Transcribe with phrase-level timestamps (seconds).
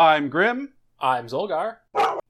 [0.00, 1.76] I'm Grim, I'm Zolgar.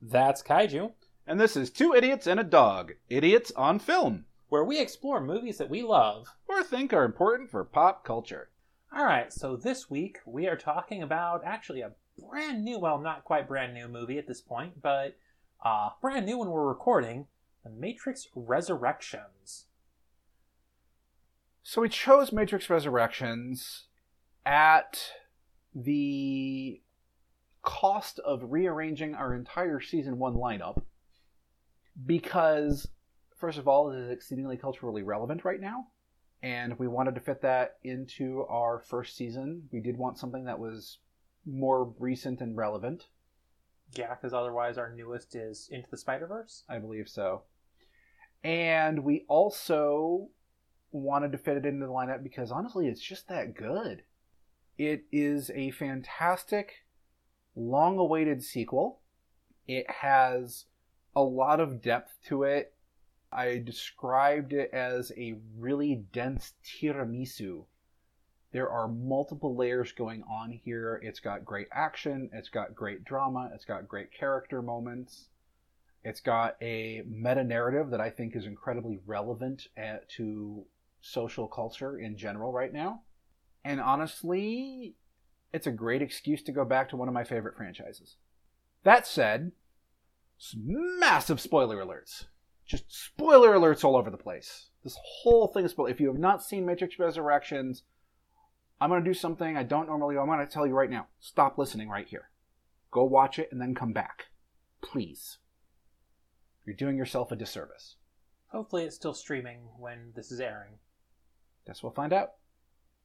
[0.03, 0.91] That's Kaiju,
[1.25, 5.59] and this is Two Idiots and a Dog Idiots on Film, where we explore movies
[5.59, 6.27] that we love.
[6.49, 8.51] or think are important for pop culture.
[8.93, 13.23] All right, so this week we are talking about actually a brand new, well, not
[13.23, 15.17] quite brand new movie at this point, but
[15.65, 17.29] uh, brand new when we're recording
[17.63, 19.67] The Matrix Resurrections.
[21.63, 23.85] So we chose Matrix Resurrections
[24.45, 25.13] at
[25.73, 26.81] the
[27.71, 30.83] cost of rearranging our entire season one lineup
[32.05, 32.89] because,
[33.37, 35.87] first of all, it is exceedingly culturally relevant right now.
[36.43, 39.69] And we wanted to fit that into our first season.
[39.71, 40.99] We did want something that was
[41.47, 43.07] more recent and relevant.
[43.95, 46.65] Yeah, because otherwise our newest is Into the Spider Verse.
[46.69, 47.43] I believe so.
[48.43, 50.29] And we also
[50.91, 54.03] wanted to fit it into the lineup because honestly, it's just that good.
[54.77, 56.73] It is a fantastic,
[57.55, 59.01] long awaited sequel.
[59.67, 60.67] It has
[61.15, 62.75] a lot of depth to it.
[63.33, 67.65] I described it as a really dense tiramisu.
[68.53, 71.01] There are multiple layers going on here.
[71.05, 75.29] It's got great action, it's got great drama, it's got great character moments.
[76.03, 80.65] It's got a meta narrative that I think is incredibly relevant at, to
[81.01, 83.03] social culture in general right now.
[83.65, 84.97] And honestly,
[85.53, 88.17] it's a great excuse to go back to one of my favorite franchises.
[88.85, 89.53] That said,
[90.57, 92.25] massive spoiler alerts.
[92.67, 94.69] Just spoiler alerts all over the place.
[94.85, 95.91] This whole thing is spoiler.
[95.91, 97.83] If you have not seen Matrix Resurrections,
[98.81, 100.21] I'm going to do something I don't normally do.
[100.21, 101.09] I'm going to tell you right now.
[101.19, 102.31] Stop listening right here.
[102.91, 104.27] Go watch it and then come back.
[104.83, 105.39] Please.
[106.65, 107.97] You're doing yourself a disservice.
[108.49, 110.75] Hopefully, it's still streaming when this is airing.
[111.67, 112.33] Guess we'll find out.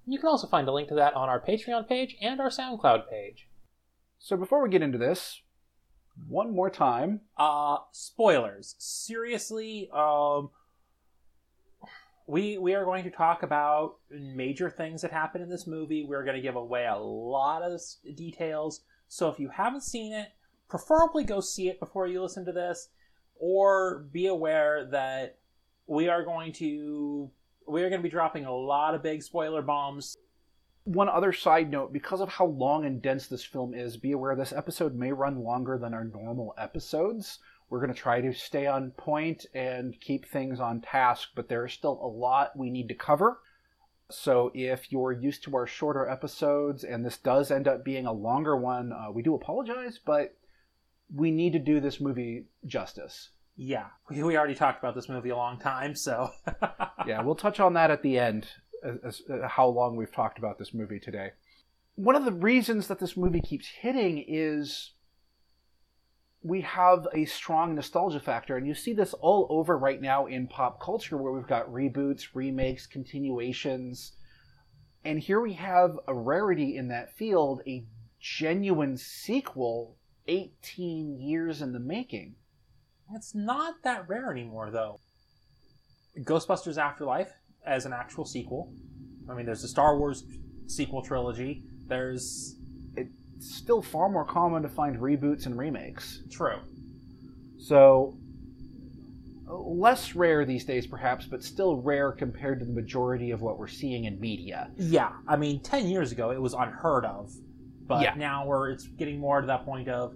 [0.08, 3.10] You can also find a link to that on our Patreon page and our SoundCloud
[3.10, 3.48] page.
[4.26, 5.40] So before we get into this,
[6.28, 8.74] one more time, Uh spoilers.
[8.80, 10.50] Seriously, um
[12.26, 16.08] we we are going to talk about major things that happen in this movie.
[16.10, 17.80] We're going to give away a lot of
[18.16, 18.82] details.
[19.10, 20.30] So if you haven't seen it,
[20.70, 22.90] preferably go see it before you listen to this
[23.36, 25.38] or be aware that
[25.86, 27.30] we are going to
[27.68, 30.18] we are going to be dropping a lot of big spoiler bombs.
[30.86, 34.36] One other side note because of how long and dense this film is, be aware
[34.36, 37.40] this episode may run longer than our normal episodes.
[37.70, 41.66] We're going to try to stay on point and keep things on task, but there
[41.66, 43.40] is still a lot we need to cover.
[44.12, 48.14] So if you're used to our shorter episodes and this does end up being a
[48.14, 50.38] longer one, uh, we do apologize, but
[51.14, 53.32] we need to do this movie justice.
[53.58, 56.30] Yeah, we, we already talked about this movie a long time, so
[57.08, 58.48] yeah, we'll touch on that at the end,
[58.84, 61.32] as, as, uh, how long we've talked about this movie today.
[61.96, 64.92] One of the reasons that this movie keeps hitting is
[66.44, 70.48] we have a strong nostalgia factor, and you see this all over right now in
[70.48, 74.12] pop culture, where we've got reboots, remakes, continuations,
[75.06, 77.86] and here we have a rarity in that field a
[78.20, 79.98] genuine sequel
[80.28, 82.36] 18 years in the making.
[83.14, 85.00] It's not that rare anymore, though.
[86.18, 87.32] Ghostbusters Afterlife
[87.66, 88.72] as an actual sequel.
[89.30, 90.24] I mean, there's the Star Wars
[90.68, 91.64] sequel trilogy.
[91.88, 92.56] There's
[92.96, 96.22] It's still far more common to find reboots and remakes.
[96.32, 96.58] true.
[97.58, 98.16] So,
[99.48, 103.68] less rare these days, perhaps, but still rare compared to the majority of what we're
[103.68, 104.70] seeing in media.
[104.78, 107.32] Yeah, I mean, ten years ago it was unheard of,
[107.88, 108.14] but Yeah.
[108.16, 110.14] now we're it's getting more to that point of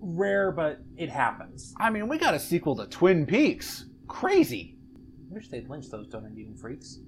[0.00, 1.74] rare, but it happens.
[1.78, 3.86] I mean, we got a sequel to Twin Peaks.
[4.08, 4.75] Crazy.
[5.28, 7.00] I wish they'd lynch those donut eating freaks.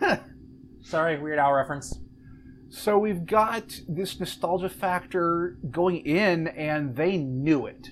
[0.82, 1.98] Sorry, Weird Al reference.
[2.68, 7.88] so we've got this nostalgia factor going in, and they knew it.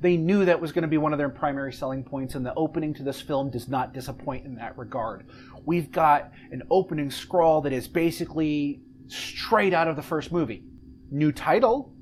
[0.00, 2.54] They knew that was going to be one of their primary selling points, and the
[2.54, 5.26] opening to this film does not disappoint in that regard.
[5.64, 10.64] We've got an opening scrawl that is basically straight out of the first movie.
[11.10, 11.92] New title,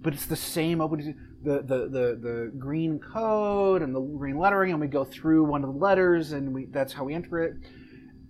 [0.00, 1.14] but it's the same opening.
[1.42, 5.64] The, the, the, the green code and the green lettering, and we go through one
[5.64, 7.54] of the letters, and we, that's how we enter it.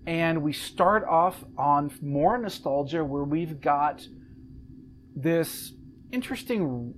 [0.07, 4.07] And we start off on more nostalgia where we've got
[5.15, 5.73] this
[6.11, 6.95] interesting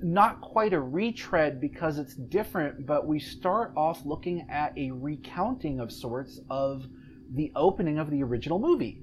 [0.00, 5.80] not quite a retread because it's different, but we start off looking at a recounting
[5.80, 6.86] of sorts of
[7.34, 9.02] the opening of the original movie.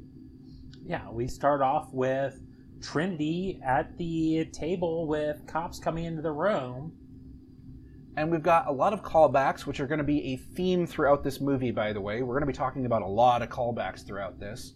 [0.85, 2.39] Yeah, we start off with
[2.85, 6.93] Trinity at the table with cops coming into the room.
[8.15, 11.23] And we've got a lot of callbacks, which are going to be a theme throughout
[11.23, 12.21] this movie, by the way.
[12.21, 14.73] We're going to be talking about a lot of callbacks throughout this.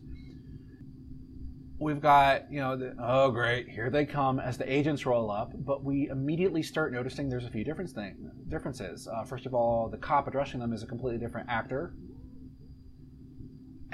[1.79, 5.53] We've got, you know, the, oh, great, here they come as the agents roll up,
[5.55, 9.07] but we immediately start noticing there's a few different thing, differences.
[9.07, 11.93] Uh, first of all, the cop addressing them is a completely different actor.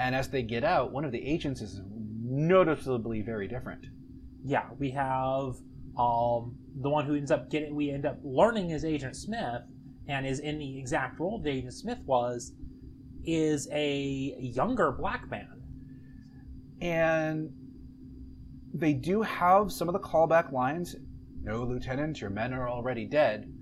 [0.00, 1.80] And as they get out, one of the agents is
[2.24, 3.86] noticeably very different.
[4.46, 5.56] Yeah, we have
[5.98, 9.62] um, the one who ends up getting, we end up learning is Agent Smith,
[10.06, 12.52] and is in the exact role that Agent Smith was,
[13.24, 15.62] is a younger black man.
[16.80, 17.50] And
[18.72, 20.94] they do have some of the callback lines
[21.42, 23.52] No, Lieutenant, your men are already dead.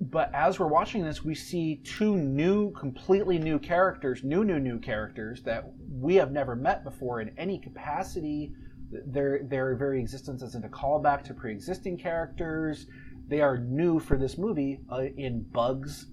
[0.00, 4.78] But as we're watching this, we see two new, completely new characters, new, new, new
[4.78, 8.54] characters that we have never met before in any capacity.
[8.90, 12.86] Their, their very existence isn't a callback to pre existing characters.
[13.28, 16.06] They are new for this movie uh, in Bugs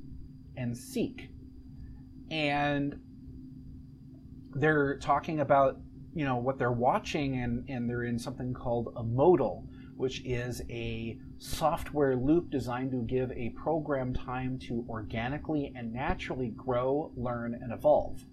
[0.58, 1.30] and Seek.
[2.30, 3.00] And
[4.56, 5.78] they're talking about
[6.16, 9.68] you know what they're watching and and they're in something called a modal
[9.98, 16.50] which is a software loop designed to give a program time to organically and naturally
[16.50, 18.24] grow learn and evolve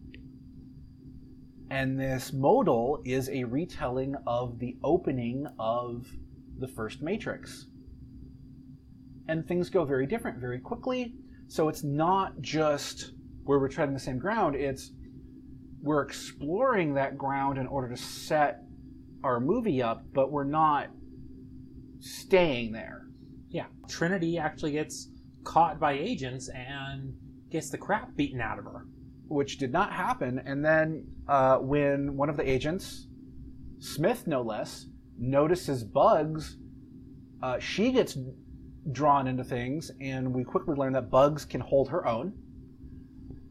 [1.73, 6.07] and this modal is a retelling of the opening of
[6.59, 7.67] the first matrix
[9.29, 11.15] and things go very different very quickly
[11.49, 13.13] so it's not just
[13.45, 14.93] where we're treading the same ground it's
[15.83, 18.63] we're exploring that ground in order to set
[19.25, 20.89] our movie up, but we're not
[21.99, 23.03] staying there.
[23.51, 23.67] Yeah.
[23.89, 25.09] Trinity actually gets
[25.45, 27.15] caught by agents and
[27.51, 28.87] gets the crap beaten out of her.
[29.33, 30.41] Which did not happen.
[30.45, 33.07] And then uh, when one of the agents,
[33.79, 34.87] Smith no less,
[35.19, 36.57] notices bugs,
[37.43, 38.17] uh, she gets
[38.91, 42.33] drawn into things, and we quickly learn that Bugs can hold her own,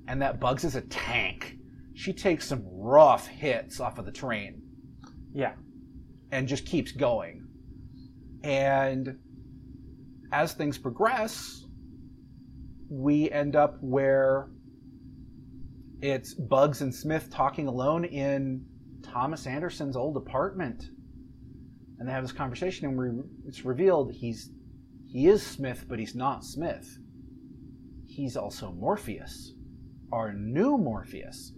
[0.07, 1.57] and that Bugs is a tank
[1.93, 4.61] she takes some rough hits off of the train.
[5.33, 5.53] Yeah.
[6.31, 7.47] And just keeps going.
[8.43, 9.19] And
[10.31, 11.65] as things progress,
[12.89, 14.49] we end up where
[16.01, 18.65] it's Bugs and Smith talking alone in
[19.03, 20.85] Thomas Anderson's old apartment.
[21.99, 24.49] And they have this conversation, and it's revealed he's
[25.07, 26.87] he is Smith, but he's not Smith.
[28.05, 29.53] He's also Morpheus,
[30.11, 31.53] our new Morpheus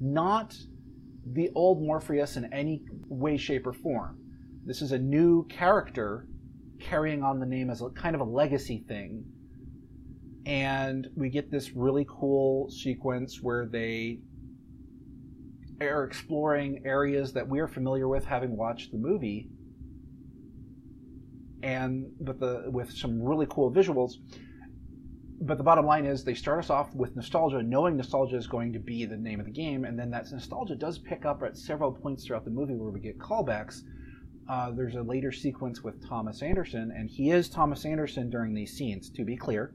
[0.00, 0.54] not
[1.32, 4.18] the old Morpheus in any way, shape, or form.
[4.64, 6.26] This is a new character
[6.80, 9.24] carrying on the name as a kind of a legacy thing.
[10.46, 14.20] And we get this really cool sequence where they
[15.80, 19.48] are exploring areas that we are familiar with having watched the movie.
[21.62, 24.14] And but the with some really cool visuals.
[25.40, 28.72] But the bottom line is they start us off with nostalgia, knowing nostalgia is going
[28.74, 31.56] to be the name of the game, and then that nostalgia does pick up at
[31.56, 33.80] several points throughout the movie where we get callbacks.
[34.48, 38.72] Uh, there's a later sequence with Thomas Anderson, and he is Thomas Anderson during these
[38.72, 39.74] scenes, to be clear,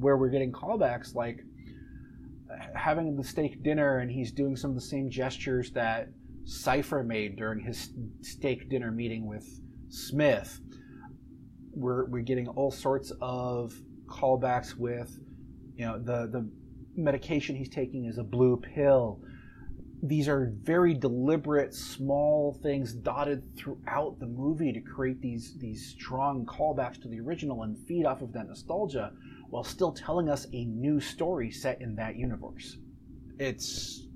[0.00, 1.40] where we're getting callbacks like
[2.74, 6.08] having the steak dinner, and he's doing some of the same gestures that
[6.44, 7.90] Cypher made during his
[8.22, 9.46] steak dinner meeting with
[9.88, 10.60] Smith.
[11.72, 13.74] We're, we're getting all sorts of
[14.06, 15.16] callbacks with,
[15.76, 16.50] you know, the the
[16.96, 19.20] medication he's taking is a blue pill.
[20.02, 26.46] These are very deliberate, small things dotted throughout the movie to create these these strong
[26.46, 29.12] callbacks to the original and feed off of that nostalgia,
[29.50, 32.78] while still telling us a new story set in that universe.
[33.38, 34.06] It's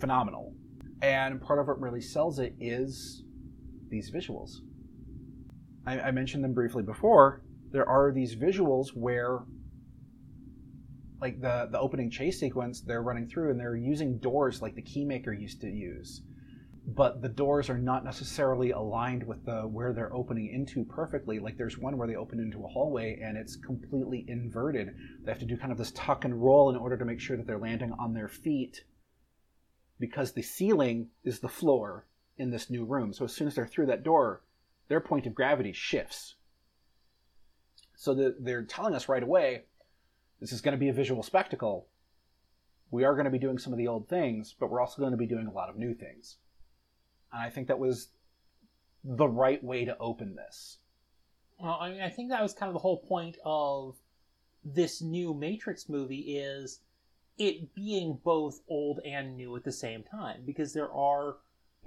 [0.00, 0.54] phenomenal,
[1.00, 3.24] and part of what really sells it is
[3.88, 4.56] these visuals.
[5.86, 7.42] I, I mentioned them briefly before
[7.74, 9.40] there are these visuals where
[11.20, 14.82] like the the opening chase sequence they're running through and they're using doors like the
[14.82, 16.22] keymaker used to use
[16.86, 21.56] but the doors are not necessarily aligned with the where they're opening into perfectly like
[21.56, 25.46] there's one where they open into a hallway and it's completely inverted they have to
[25.46, 27.92] do kind of this tuck and roll in order to make sure that they're landing
[27.98, 28.84] on their feet
[29.98, 32.04] because the ceiling is the floor
[32.36, 34.42] in this new room so as soon as they're through that door
[34.88, 36.34] their point of gravity shifts
[37.96, 39.62] so that they're telling us right away
[40.44, 41.88] this is going to be a visual spectacle.
[42.90, 45.12] We are going to be doing some of the old things, but we're also going
[45.12, 46.36] to be doing a lot of new things.
[47.34, 48.08] And I think that was
[49.02, 50.78] the right way to open this.
[51.58, 53.96] Well, I mean, I think that was kind of the whole point of
[54.64, 56.80] this new Matrix movie is
[57.36, 61.36] it being both old and new at the same time because there are,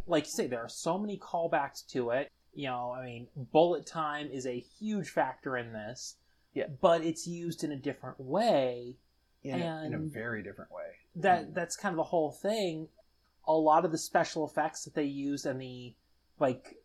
[0.06, 2.32] like you say, there are so many callbacks to it.
[2.54, 6.18] You know, I mean, bullet time is a huge factor in this.
[6.54, 6.68] Yeah.
[6.82, 8.98] But it's used in a different way.
[9.44, 10.84] in, a, in a very different way.
[11.16, 11.54] That mm.
[11.54, 12.88] that's kind of the whole thing.
[13.48, 15.96] A lot of the special effects that they use and the
[16.40, 16.78] like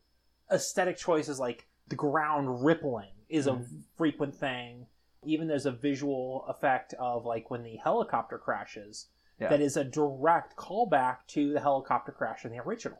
[0.50, 3.82] aesthetic choices like the ground rippling is a Mhm.
[3.96, 4.86] frequent thing.
[5.24, 9.48] Even there's a visual effect of like when the helicopter crashes Yeah.
[9.48, 12.98] that is a direct callback to the helicopter crash in the original.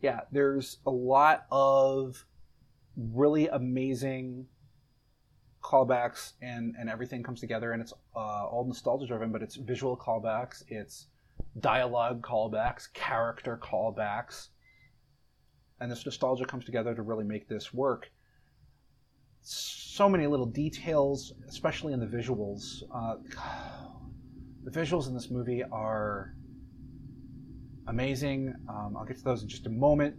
[0.00, 2.26] yeah, there's a lot of
[2.96, 4.46] really amazing
[5.62, 9.96] callbacks and and everything comes together and it's uh, all nostalgia driven but it's visual
[9.96, 11.06] callbacks it's
[11.60, 14.48] dialogue callbacks character callbacks
[15.80, 18.10] and this nostalgia comes together to really make this work
[19.40, 23.16] so many little details especially in the visuals uh,
[24.64, 26.34] the visuals in this movie are
[27.86, 28.54] amazing.
[28.68, 30.16] Um, I'll get to those in just a moment.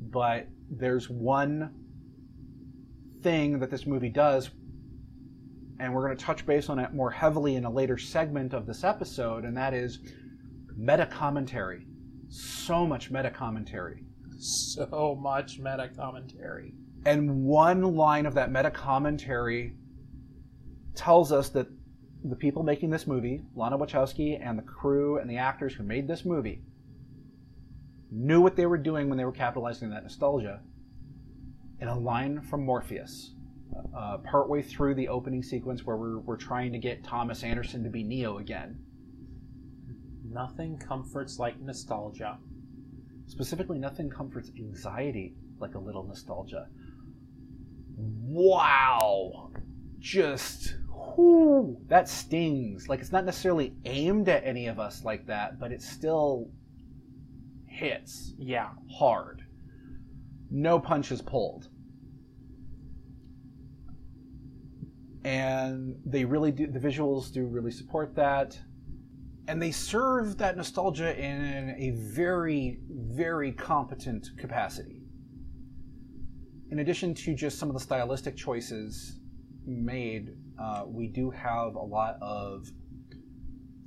[0.00, 1.72] But there's one
[3.22, 4.50] thing that this movie does,
[5.80, 8.66] and we're going to touch base on it more heavily in a later segment of
[8.66, 9.98] this episode, and that is
[10.76, 11.86] meta commentary.
[12.28, 14.04] So much meta commentary.
[14.38, 16.74] So much meta commentary.
[17.06, 19.74] And one line of that meta commentary
[20.94, 21.68] tells us that
[22.24, 26.08] the people making this movie, Lana Wachowski and the crew and the actors who made
[26.08, 26.62] this movie,
[28.10, 30.60] knew what they were doing when they were capitalizing that nostalgia.
[31.80, 33.34] In a line from Morpheus,
[33.96, 37.90] uh, partway through the opening sequence where we're, we're trying to get Thomas Anderson to
[37.90, 38.78] be Neo again.
[40.28, 42.38] Nothing comforts like nostalgia.
[43.26, 46.66] Specifically, nothing comforts anxiety like a little nostalgia.
[47.96, 49.50] Wow!
[49.98, 50.74] Just,
[51.16, 52.88] whoo, that stings.
[52.88, 56.50] Like, it's not necessarily aimed at any of us like that, but it still
[57.66, 58.70] hits Yeah.
[58.98, 59.42] hard.
[60.50, 61.68] No punches pulled.
[65.24, 68.58] And they really do, the visuals do really support that.
[69.48, 75.02] And they serve that nostalgia in a very, very competent capacity.
[76.70, 79.20] In addition to just some of the stylistic choices
[79.66, 82.68] made, uh, we do have a lot of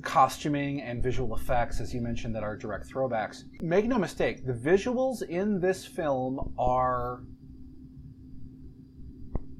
[0.04, 3.44] costuming and visual effects, as you mentioned, that are direct throwbacks.
[3.62, 7.24] Make no mistake, the visuals in this film are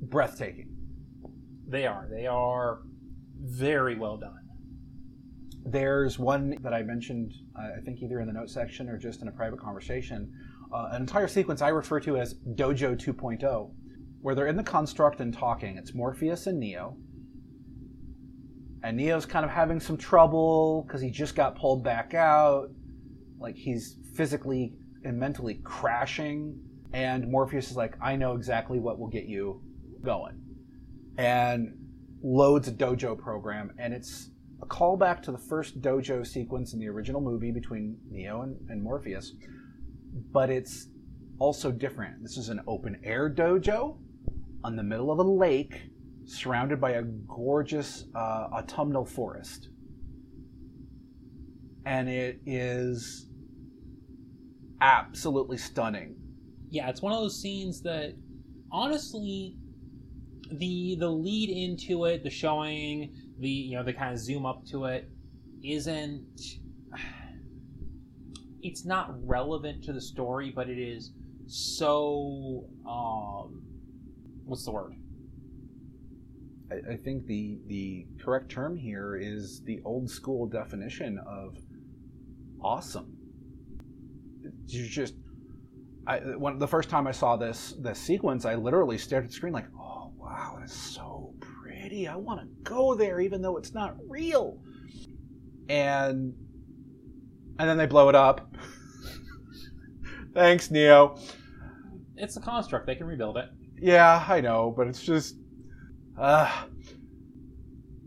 [0.02, 0.77] breathtaking.
[1.68, 2.08] They are.
[2.10, 2.80] They are
[3.40, 4.40] very well done.
[5.66, 9.22] There's one that I mentioned, uh, I think either in the note section or just
[9.22, 10.32] in a private conversation,
[10.74, 13.72] uh, an entire sequence I refer to as Dojo 2.0,
[14.22, 15.78] where they're in the construct and talking.
[15.78, 16.96] It's Morpheus and Neo.
[18.84, 22.70] And Neo's kind of having some trouble because he just got pulled back out.
[23.40, 26.60] Like he's physically and mentally crashing.
[26.94, 29.62] And Morpheus is like, I know exactly what will get you
[30.02, 30.47] going.
[31.18, 31.74] And
[32.24, 33.74] loads a dojo program.
[33.78, 34.32] And it's
[34.62, 38.82] a callback to the first dojo sequence in the original movie between Neo and, and
[38.82, 39.34] Morpheus.
[40.32, 40.88] But it's
[41.40, 42.22] also different.
[42.24, 43.98] This is an open air dojo
[44.64, 45.92] on the middle of a lake
[46.26, 49.70] surrounded by a gorgeous uh, autumnal forest.
[51.86, 53.28] And it is
[54.82, 56.16] absolutely stunning.
[56.70, 58.14] Yeah, it's one of those scenes that
[58.72, 59.56] honestly
[60.52, 64.66] the the lead into it, the showing, the you know, the kind of zoom up
[64.68, 65.10] to it
[65.64, 66.42] isn't
[68.62, 71.12] it's not relevant to the story, but it is
[71.48, 73.64] so um
[74.46, 74.94] what's the word?
[76.72, 81.58] I, I think the the correct term here is the old school definition of
[82.62, 83.18] awesome.
[84.68, 85.16] You just,
[86.06, 89.36] I when the first time I saw this this sequence, I literally stared at the
[89.36, 89.68] screen like,
[90.28, 92.08] wow, that's so pretty.
[92.08, 94.60] I want to go there, even though it's not real.
[95.70, 96.34] And
[97.60, 98.56] and then they blow it up.
[100.34, 101.18] Thanks, Neo.
[102.16, 103.50] It's a construct, they can rebuild it.
[103.80, 105.36] Yeah, I know, but it's just
[106.20, 106.66] uh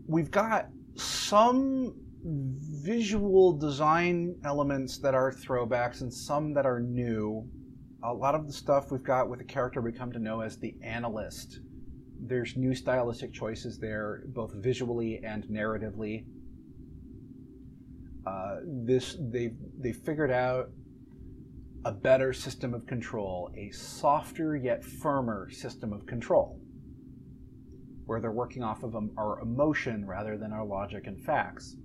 [0.07, 7.47] we've got some visual design elements that are throwbacks and some that are new.
[8.03, 10.57] A lot of the stuff we've got with the character we come to know as
[10.57, 11.61] the analyst.
[12.23, 16.25] There's new stylistic choices there, both visually and narratively.
[18.25, 20.69] Uh, this they they figured out
[21.83, 26.59] a better system of control, a softer yet firmer system of control,
[28.05, 31.75] where they're working off of our emotion rather than our logic and facts.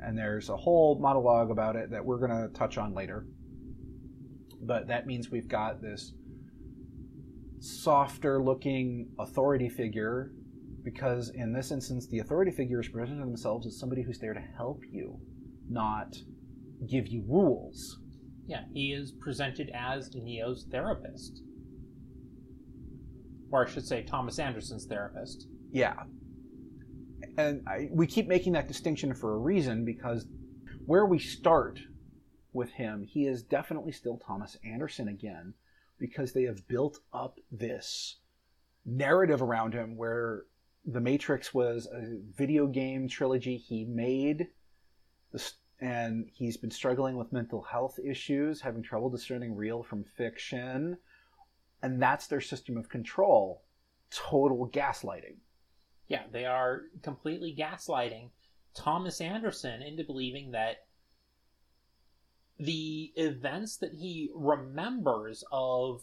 [0.00, 3.26] And there's a whole monologue about it that we're going to touch on later.
[4.60, 6.12] But that means we've got this
[7.66, 10.32] softer looking authority figure
[10.82, 14.44] because in this instance the authority figure is presenting themselves as somebody who's there to
[14.56, 15.18] help you
[15.68, 16.14] not
[16.88, 17.98] give you rules.
[18.46, 21.42] Yeah he is presented as neo's therapist.
[23.50, 25.48] Or i should say thomas anderson's therapist.
[25.72, 25.94] Yeah.
[27.38, 30.26] And I, we keep making that distinction for a reason because
[30.84, 31.80] where we start
[32.52, 35.52] with him he is definitely still thomas anderson again
[35.98, 38.16] because they have built up this
[38.84, 40.44] narrative around him where
[40.84, 44.48] the Matrix was a video game trilogy he made,
[45.80, 50.96] and he's been struggling with mental health issues, having trouble discerning real from fiction,
[51.82, 53.62] and that's their system of control
[54.10, 55.36] total gaslighting.
[56.08, 58.30] Yeah, they are completely gaslighting
[58.74, 60.85] Thomas Anderson into believing that
[62.58, 66.02] the events that he remembers of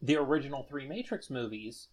[0.00, 1.88] the original three Matrix movies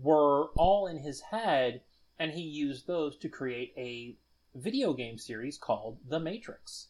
[0.00, 1.82] were all in his head,
[2.18, 4.16] and he used those to create a
[4.54, 6.88] video game series called The Matrix.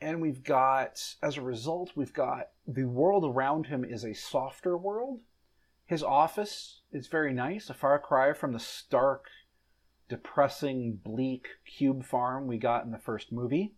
[0.00, 4.76] And we've got, as a result, we've got the world around him is a softer
[4.76, 5.20] world.
[5.86, 9.26] His office is very nice, a far cry from the stark,
[10.08, 13.72] depressing, bleak cube farm we got in the first movie.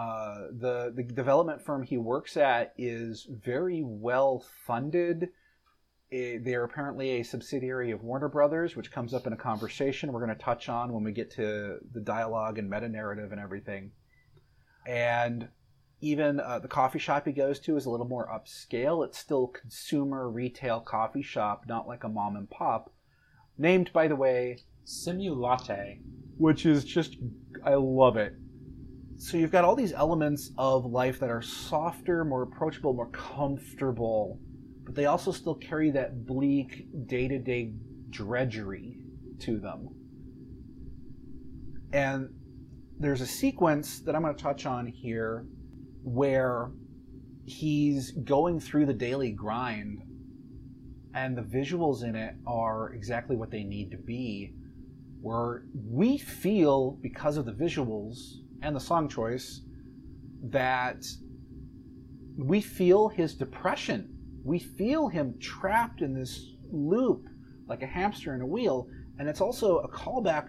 [0.00, 5.28] Uh, the the development firm he works at is very well funded.
[6.10, 10.24] they are apparently a subsidiary of Warner Brothers, which comes up in a conversation we're
[10.24, 13.92] going to touch on when we get to the dialogue and meta narrative and everything.
[14.86, 15.48] And
[16.00, 19.04] even uh, the coffee shop he goes to is a little more upscale.
[19.04, 22.90] It's still consumer retail coffee shop, not like a mom and pop.
[23.58, 26.00] Named, by the way, Simulatte,
[26.38, 27.18] which is just
[27.62, 28.32] I love it
[29.20, 34.40] so you've got all these elements of life that are softer, more approachable, more comfortable,
[34.82, 37.74] but they also still carry that bleak day to day
[38.08, 38.96] drudgery
[39.40, 39.90] to them.
[41.92, 42.30] And
[42.98, 45.44] there's a sequence that I'm going to touch on here
[46.02, 46.70] where
[47.44, 50.00] he's going through the daily grind,
[51.14, 54.54] and the visuals in it are exactly what they need to be.
[55.20, 59.62] Where we feel, because of the visuals, and the song choice
[60.42, 61.04] that
[62.36, 64.16] we feel his depression.
[64.44, 67.28] We feel him trapped in this loop
[67.66, 68.88] like a hamster in a wheel.
[69.18, 70.48] And it's also a callback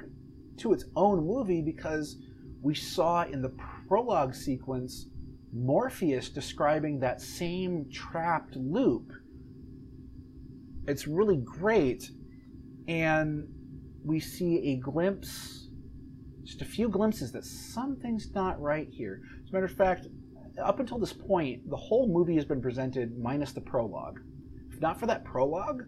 [0.58, 2.18] to its own movie because
[2.62, 3.54] we saw in the
[3.88, 5.08] prologue sequence
[5.54, 9.12] Morpheus describing that same trapped loop.
[10.88, 12.10] It's really great.
[12.88, 13.48] And
[14.04, 15.61] we see a glimpse
[16.44, 19.22] just a few glimpses that something's not right here.
[19.44, 20.08] As a matter of fact,
[20.62, 24.20] up until this point, the whole movie has been presented minus the prologue.
[24.72, 25.84] If not for that prologue,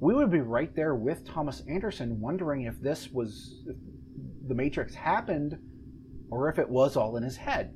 [0.00, 3.76] we would be right there with Thomas Anderson wondering if this was if
[4.46, 5.58] the Matrix happened
[6.30, 7.74] or if it was all in his head.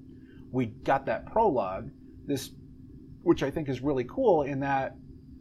[0.51, 1.91] We got that prologue,
[2.27, 2.51] this
[3.23, 4.97] which I think is really cool in that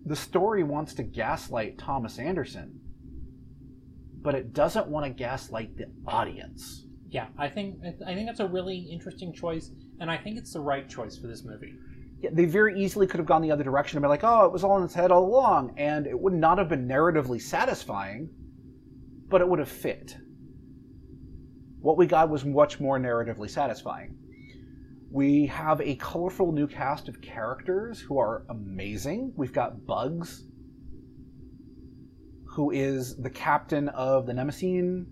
[0.05, 2.80] the story wants to gaslight Thomas Anderson
[4.21, 6.85] but it doesn't want to gaslight the audience.
[7.09, 10.61] Yeah, I think I think that's a really interesting choice, and I think it's the
[10.61, 11.73] right choice for this movie.
[12.21, 14.51] Yeah, they very easily could have gone the other direction and been like, "Oh, it
[14.51, 18.29] was all in his head all along," and it would not have been narratively satisfying,
[19.27, 20.17] but it would have fit.
[21.81, 24.17] What we got was much more narratively satisfying.
[25.09, 29.33] We have a colorful new cast of characters who are amazing.
[29.35, 30.47] We've got Bugs,
[32.51, 35.05] who is the captain of the Mnemosyne,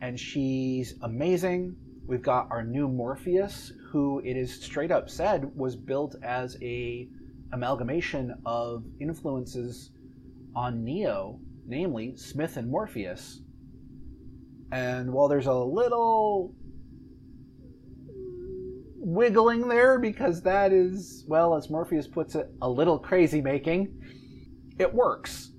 [0.00, 1.74] and she's amazing.
[2.06, 7.08] We've got our new Morpheus, who it is straight up said was built as a
[7.52, 9.90] amalgamation of influences
[10.54, 13.40] on Neo, namely Smith and Morpheus.
[14.70, 16.54] And while there's a little
[18.96, 24.00] wiggling there because that is, well, as Morpheus puts it, a little crazy making,
[24.78, 25.53] it works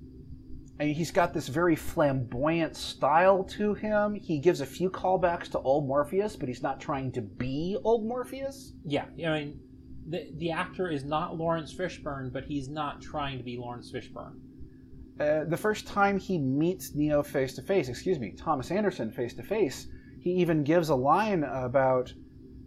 [0.78, 4.14] and he's got this very flamboyant style to him.
[4.14, 8.06] He gives a few callbacks to old Morpheus, but he's not trying to be old
[8.06, 8.72] Morpheus.
[8.84, 9.60] Yeah, I mean,
[10.08, 14.34] the the actor is not Laurence Fishburne, but he's not trying to be Laurence Fishburne.
[15.18, 19.32] Uh, the first time he meets Neo face to face, excuse me, Thomas Anderson face
[19.34, 19.86] to face,
[20.20, 22.12] he even gives a line about,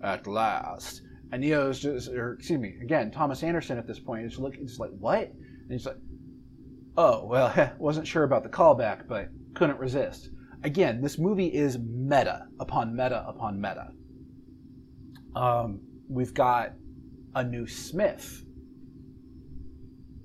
[0.01, 4.39] "At last, And Neo's just, or excuse me, again, Thomas Anderson at this point is
[4.39, 5.29] looking, just like, what?
[5.29, 5.97] And he's like,
[6.99, 10.29] oh, well, wasn't sure about the callback, but couldn't resist.
[10.63, 13.91] Again, this movie is meta upon meta upon meta.
[15.35, 16.73] Um, we've got
[17.33, 18.43] a new Smith.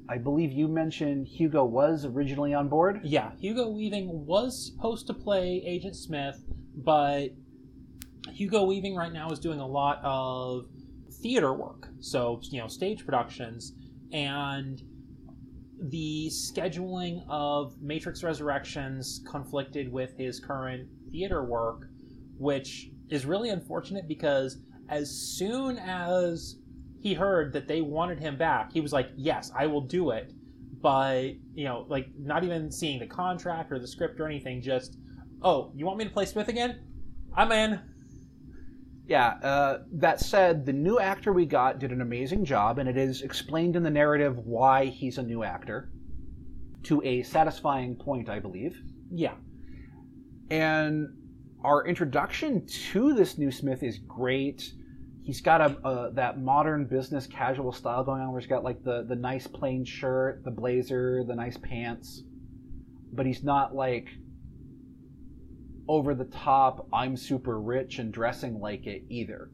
[0.09, 3.01] I believe you mentioned Hugo was originally on board.
[3.05, 6.43] Yeah, Hugo Weaving was supposed to play Agent Smith,
[6.75, 7.29] but
[8.33, 10.67] Hugo Weaving right now is doing a lot of
[11.23, 13.73] theater work, so you know stage productions,
[14.13, 14.83] and
[15.91, 21.89] the scheduling of Matrix Resurrections conflicted with his current theater work,
[22.39, 26.57] which is really unfortunate because as soon as
[27.01, 30.33] he heard that they wanted him back, he was like, "Yes, I will do it."
[30.81, 34.99] But you know, like not even seeing the contract or the script or anything, just,
[35.43, 36.81] "Oh, you want me to play Smith again?
[37.35, 37.81] I'm in."
[39.07, 42.97] Yeah, uh, that said, the new actor we got did an amazing job, and it
[42.97, 45.91] is explained in the narrative why he's a new actor
[46.85, 48.81] to a satisfying point, I believe.
[49.11, 49.35] Yeah.
[50.51, 51.09] And
[51.63, 54.73] our introduction to this new Smith is great.
[55.23, 58.85] He's got a, a that modern business casual style going on, where he's got like
[58.85, 62.23] the the nice plain shirt, the blazer, the nice pants,
[63.13, 64.09] but he's not like
[65.89, 66.87] over the top.
[66.93, 69.51] I'm super rich and dressing like it either.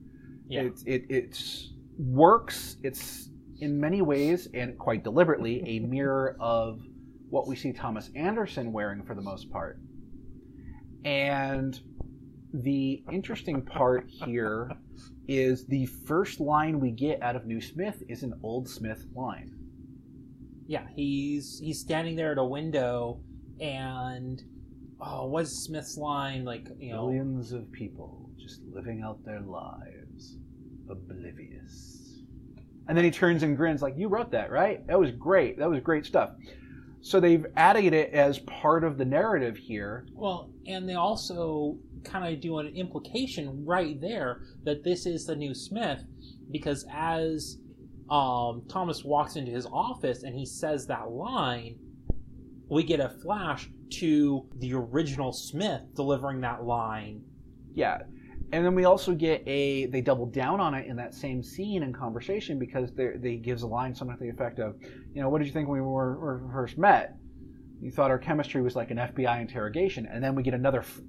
[0.49, 0.63] Yeah.
[0.63, 2.77] It it it's works.
[2.83, 3.29] It's
[3.61, 6.81] in many ways and quite deliberately a mirror of
[7.29, 9.81] what we see Thomas Anderson wearing for the most part.
[11.05, 11.81] And
[12.53, 14.73] the interesting part here
[15.29, 19.55] is the first line we get out of New Smith is an old Smith line.
[20.67, 23.21] Yeah, he's he's standing there at a window
[23.61, 24.43] and
[25.01, 26.45] oh, what's Smith's line?
[26.45, 30.37] Like, you know, Millions of people just living out their lives,
[30.89, 32.19] oblivious.
[32.89, 34.85] And then he turns and grins like, "You wrote that, right?
[34.87, 35.59] That was great.
[35.59, 36.31] That was great stuff."
[37.03, 40.07] So they've added it as part of the narrative here.
[40.13, 45.37] well, and they also kind of do an implication right there that this is the
[45.37, 46.03] new Smith
[46.51, 47.59] because as
[48.11, 51.77] um, Thomas walks into his office and he says that line,
[52.71, 57.23] we get a flash to the original Smith delivering that line.
[57.75, 57.99] Yeah.
[58.53, 61.83] And then we also get a they double down on it in that same scene
[61.83, 64.77] and conversation because they they gives a line something to the effect of,
[65.13, 67.17] you know, what did you think when we were, were first met?
[67.81, 71.01] You thought our chemistry was like an FBI interrogation, and then we get another f-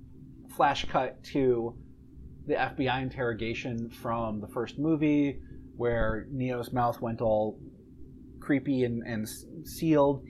[0.56, 1.76] flash cut to
[2.48, 5.40] the FBI interrogation from the first movie
[5.76, 7.60] where Neo's mouth went all
[8.40, 9.28] creepy and, and
[9.68, 10.24] sealed.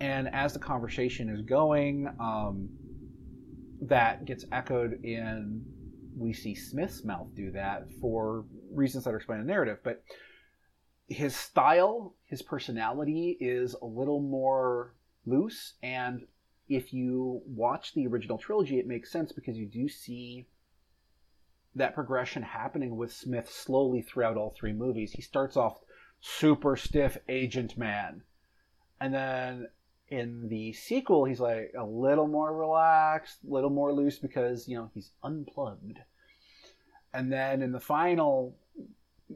[0.00, 2.68] And as the conversation is going, um,
[3.82, 5.64] that gets echoed in
[6.16, 9.78] we see Smith's mouth do that for reasons that are explained in the narrative.
[9.82, 10.02] But
[11.08, 14.94] his style, his personality is a little more
[15.26, 15.74] loose.
[15.82, 16.26] And
[16.68, 20.46] if you watch the original trilogy, it makes sense because you do see
[21.74, 25.12] that progression happening with Smith slowly throughout all three movies.
[25.12, 25.80] He starts off
[26.20, 28.22] super stiff agent man.
[29.00, 29.68] And then
[30.08, 34.76] in the sequel, he's like a little more relaxed, a little more loose because, you
[34.76, 35.98] know, he's unplugged.
[37.12, 38.54] And then in the final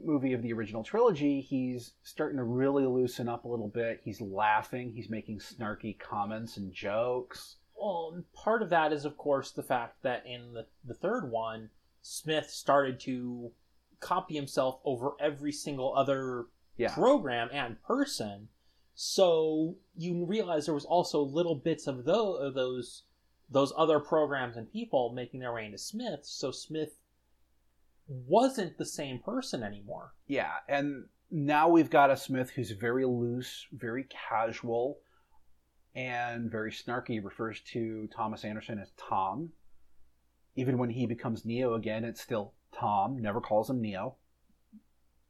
[0.03, 4.01] movie of the original trilogy, he's starting to really loosen up a little bit.
[4.03, 7.55] He's laughing, he's making snarky comments and jokes.
[7.79, 11.69] Well, part of that is, of course, the fact that in the, the third one,
[12.01, 13.51] Smith started to
[13.99, 16.45] copy himself over every single other
[16.77, 16.93] Yeah.
[16.93, 18.49] program and person.
[19.01, 23.03] So you realize there was also little bits of those, those
[23.49, 26.19] those other programs and people making their way into Smith.
[26.23, 26.99] So Smith
[28.09, 30.15] wasn't the same person anymore.
[30.27, 34.99] Yeah, and now we've got a Smith who's very loose, very casual,
[35.95, 37.11] and very snarky.
[37.11, 39.53] He refers to Thomas Anderson as Tom.
[40.57, 43.21] Even when he becomes Neo again, it's still Tom.
[43.21, 44.17] Never calls him Neo.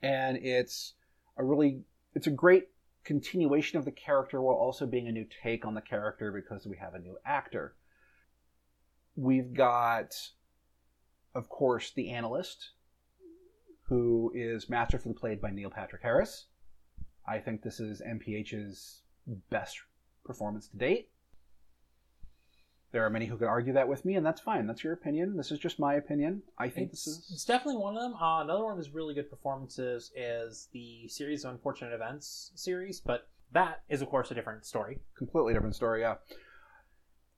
[0.02, 0.96] And it's
[1.38, 1.84] a really,
[2.16, 2.70] it's a great
[3.04, 6.78] continuation of the character while also being a new take on the character because we
[6.78, 7.76] have a new actor.
[9.16, 10.14] We've got,
[11.34, 12.72] of course, the analyst,
[13.84, 16.46] who is masterfully played by Neil Patrick Harris.
[17.28, 19.02] I think this is MPH's
[19.50, 19.80] best
[20.24, 21.10] performance to date.
[22.92, 24.66] There are many who could argue that with me, and that's fine.
[24.66, 25.38] That's your opinion.
[25.38, 26.42] This is just my opinion.
[26.58, 28.16] I think It's, this is it's definitely one of them.
[28.16, 33.00] Uh, another one of his really good performances is the series of unfortunate events series,
[33.00, 35.00] but that is, of course, a different story.
[35.16, 36.16] completely different story, yeah.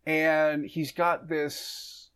[0.06, 2.10] And he's got this.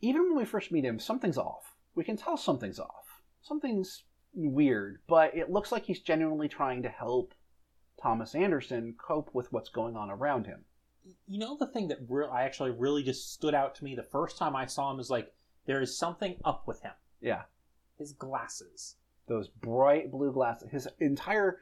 [0.00, 1.74] Even when we first meet him, something's off.
[1.96, 3.22] We can tell something's off.
[3.42, 7.34] something's weird, but it looks like he's genuinely trying to help
[8.00, 10.64] Thomas Anderson cope with what's going on around him.
[11.26, 14.02] You know, the thing that re- I actually really just stood out to me the
[14.02, 15.32] first time I saw him is like,
[15.66, 16.92] there is something up with him.
[17.20, 17.42] Yeah.
[17.98, 18.96] His glasses.
[19.26, 20.70] Those bright blue glasses.
[20.70, 21.58] His entire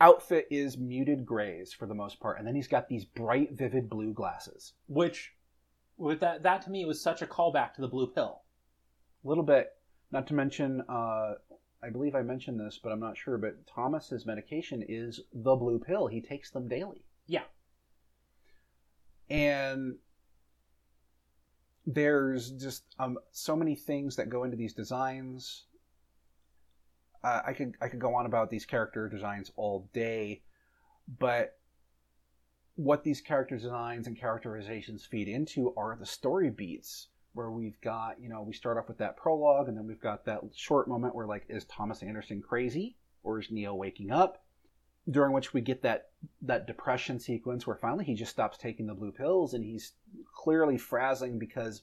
[0.00, 3.88] outfit is muted grays for the most part, and then he's got these bright, vivid
[3.88, 4.74] blue glasses.
[4.88, 5.32] Which,
[5.96, 8.42] with that, that to me was such a callback to the blue pill.
[9.24, 9.70] A little bit,
[10.10, 11.34] not to mention, uh,
[11.82, 13.38] I believe I mentioned this, but I'm not sure.
[13.38, 16.08] But Thomas's medication is the blue pill.
[16.08, 17.04] He takes them daily.
[17.26, 17.44] Yeah.
[19.32, 19.94] And
[21.86, 25.64] there's just um, so many things that go into these designs.
[27.24, 30.42] Uh, I could I could go on about these character designs all day,
[31.18, 31.56] but
[32.74, 38.20] what these character designs and characterizations feed into are the story beats where we've got
[38.20, 41.14] you know we start off with that prologue and then we've got that short moment
[41.14, 44.41] where like is Thomas Anderson crazy or is Neo waking up
[45.10, 46.10] during which we get that
[46.40, 49.92] that depression sequence where finally he just stops taking the blue pills and he's
[50.34, 51.82] clearly frazzling because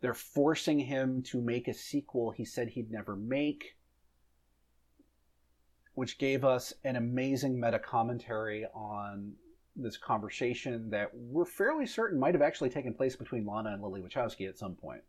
[0.00, 3.76] they're forcing him to make a sequel he said he'd never make
[5.94, 9.32] which gave us an amazing meta commentary on
[9.76, 14.02] this conversation that we're fairly certain might have actually taken place between Lana and Lily
[14.02, 15.02] Wachowski at some point.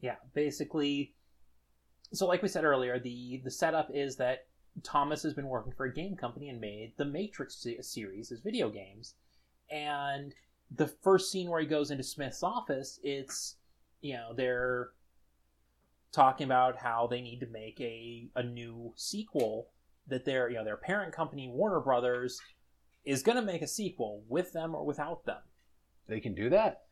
[0.00, 1.14] Yeah, basically.
[2.12, 4.46] So, like we said earlier, the the setup is that
[4.82, 8.70] Thomas has been working for a game company and made the Matrix series as video
[8.70, 9.14] games,
[9.70, 10.34] and
[10.74, 13.56] the first scene where he goes into Smith's office, it's
[14.00, 14.90] you know they're
[16.12, 19.68] talking about how they need to make a a new sequel
[20.06, 22.40] that their you know their parent company Warner Brothers
[23.04, 25.40] is going to make a sequel with them or without them.
[26.06, 26.82] They can do that.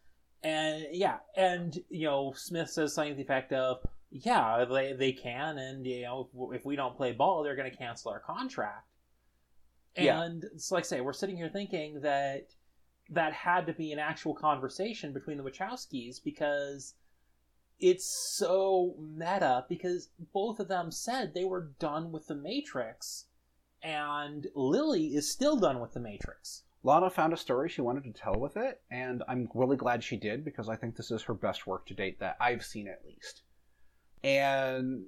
[0.42, 5.12] And yeah, and you know, Smith says something to the effect of, "Yeah, they they
[5.12, 8.20] can, and you know, if, if we don't play ball, they're going to cancel our
[8.20, 8.88] contract."
[9.96, 10.22] Yeah.
[10.22, 12.50] And it's like, say, we're sitting here thinking that
[13.10, 16.94] that had to be an actual conversation between the Wachowskis because
[17.80, 19.64] it's so meta.
[19.68, 23.26] Because both of them said they were done with the Matrix,
[23.82, 26.64] and Lily is still done with the Matrix.
[26.84, 30.16] Lana found a story she wanted to tell with it, and I'm really glad she
[30.16, 33.04] did because I think this is her best work to date that I've seen at
[33.04, 33.42] least.
[34.24, 35.04] And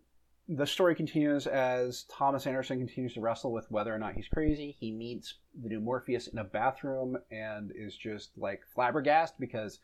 [0.48, 4.76] the story continues as Thomas Anderson continues to wrestle with whether or not he's crazy.
[4.78, 9.78] He meets the new Morpheus in a bathroom and is just like flabbergasted because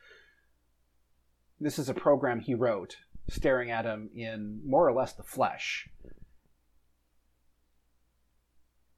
[1.61, 2.97] this is a program he wrote
[3.29, 5.89] staring at him in more or less the flesh.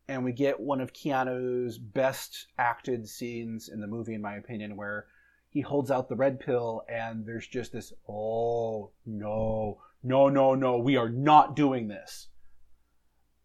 [0.09, 4.75] And we get one of Keanu's best acted scenes in the movie, in my opinion,
[4.75, 5.07] where
[5.51, 10.79] he holds out the red pill and there's just this, oh, no, no, no, no,
[10.79, 12.29] we are not doing this.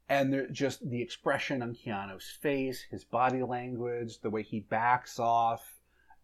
[0.09, 5.63] And just the expression on Keanu's face, his body language, the way he backs off,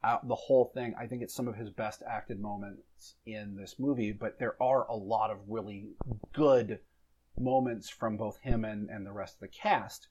[0.04, 0.94] uh, the whole thing.
[1.00, 4.86] I think it's some of his best acted moments in this movie, but there are
[4.88, 5.88] a lot of really
[6.34, 6.80] good
[7.38, 10.08] moments from both him and, and the rest of the cast.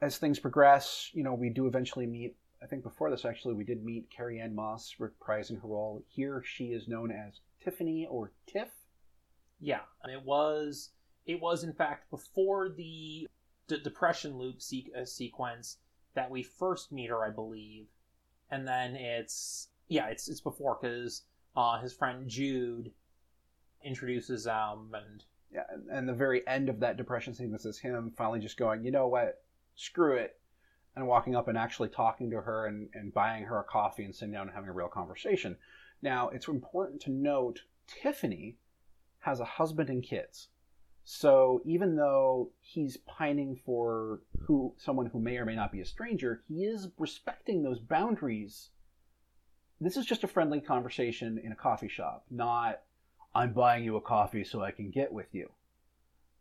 [0.00, 2.36] As things progress, you know, we do eventually meet.
[2.62, 6.02] I think before this, actually, we did meet Carrie-Anne Moss reprising her role.
[6.08, 8.68] Here, she is known as Tiffany or Tiff.
[9.62, 10.90] Yeah, and it was
[11.24, 13.28] it was in fact before the
[13.68, 15.78] d- depression loop se- uh, sequence
[16.14, 17.86] that we first meet her, I believe,
[18.50, 21.22] and then it's yeah, it's it's before because
[21.56, 22.90] uh, his friend Jude
[23.84, 28.12] introduces um and Yeah, and, and the very end of that depression sequence is him
[28.16, 29.44] finally just going, you know what,
[29.76, 30.40] screw it,
[30.96, 34.14] and walking up and actually talking to her and, and buying her a coffee and
[34.14, 35.56] sitting down and having a real conversation.
[36.02, 38.56] Now, it's important to note Tiffany
[39.22, 40.48] has a husband and kids.
[41.04, 45.84] So even though he's pining for who someone who may or may not be a
[45.84, 48.70] stranger, he is respecting those boundaries.
[49.80, 52.82] This is just a friendly conversation in a coffee shop, not
[53.34, 55.50] I'm buying you a coffee so I can get with you.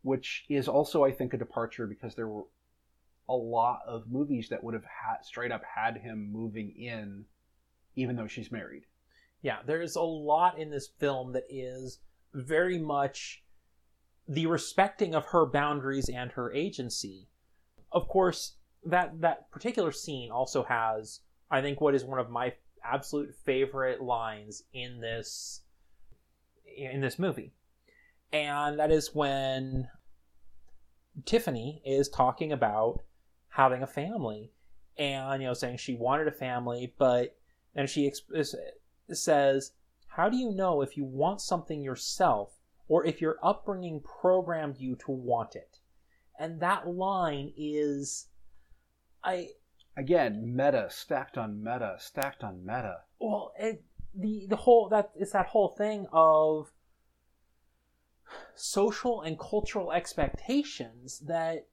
[0.03, 2.45] Which is also, I think, a departure because there were
[3.29, 7.25] a lot of movies that would have had, straight up had him moving in,
[7.95, 8.83] even though she's married.
[9.41, 11.99] yeah, there's a lot in this film that is
[12.33, 13.43] very much
[14.27, 17.27] the respecting of her boundaries and her agency.
[17.91, 18.53] Of course,
[18.85, 24.01] that that particular scene also has, I think, what is one of my absolute favorite
[24.01, 25.61] lines in this
[26.77, 27.53] in this movie,
[28.31, 29.89] and that is when
[31.25, 33.01] Tiffany is talking about
[33.49, 34.51] having a family,
[34.97, 37.35] and you know, saying she wanted a family, but
[37.75, 38.55] and she exp-
[39.11, 39.73] says,
[40.15, 44.97] "How do you know if you want something yourself?" or if your upbringing programmed you
[44.97, 45.79] to want it.
[46.37, 48.27] And that line is
[49.23, 49.51] I
[49.95, 53.03] Again, meta stacked on meta stacked on meta.
[53.19, 56.73] well it, the the whole that it's that whole thing of
[58.55, 61.67] social and cultural expectations that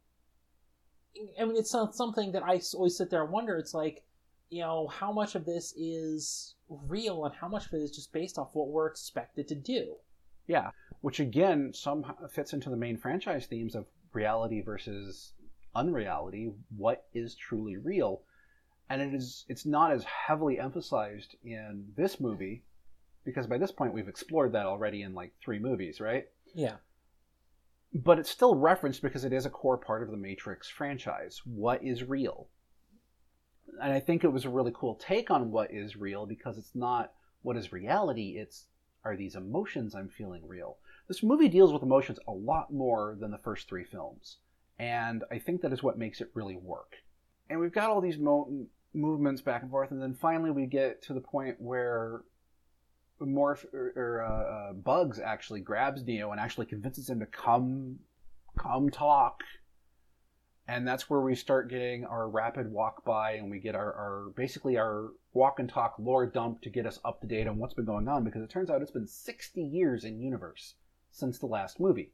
[1.41, 4.05] I mean it's not something that I always sit there and wonder it's like
[4.51, 8.13] you know how much of this is real and how much of it is just
[8.13, 9.97] based off what we're expected to do.
[10.47, 10.71] Yeah,
[11.03, 15.33] which again somehow fits into the main franchise themes of reality versus
[15.75, 16.51] unreality.
[16.77, 18.23] What is truly real?
[18.91, 22.65] And it is it's not as heavily emphasized in this movie
[23.25, 26.27] because by this point we've explored that already in like three movies, right?
[26.55, 26.77] Yeah.
[27.95, 31.41] But it's still referenced because it is a core part of the Matrix franchise.
[31.45, 32.49] What is real?
[33.83, 36.75] And I think it was a really cool take on what is real because it's
[36.75, 38.67] not what is reality, it's
[39.05, 40.77] are these emotions I'm feeling real?
[41.07, 44.39] This movie deals with emotions a lot more than the first three films.
[44.79, 46.97] And I think that is what makes it really work.
[47.49, 51.03] And we've got all these mo- movements back and forth, and then finally we get
[51.05, 52.23] to the point where
[53.21, 57.99] Morph or, or uh, uh, Bugs actually grabs Neo and actually convinces him to come,
[58.59, 59.43] come talk.
[60.69, 64.33] And that's where we start getting our rapid walk by, and we get our, our
[64.37, 67.75] basically our walk and talk lore dump to get us up to date on what's
[67.75, 68.23] been going on.
[68.23, 70.75] Because it turns out it's been 60 years in universe
[71.11, 72.13] since the last movie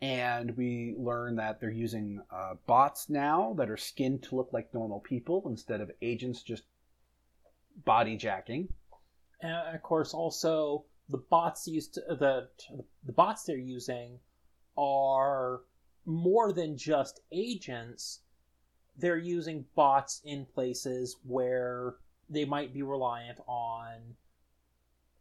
[0.00, 4.72] and we learn that they're using uh, bots now that are skinned to look like
[4.72, 6.62] normal people instead of agents just
[7.84, 8.68] body jacking.
[9.40, 12.48] And of course, also the bots used to, the
[13.04, 14.20] the bots they're using
[14.76, 15.60] are
[16.08, 18.20] more than just agents.
[18.96, 21.96] They're using bots in places where
[22.30, 24.16] they might be reliant on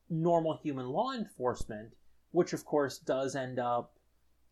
[0.10, 1.94] normal human law enforcement,
[2.32, 3.94] which of course does end up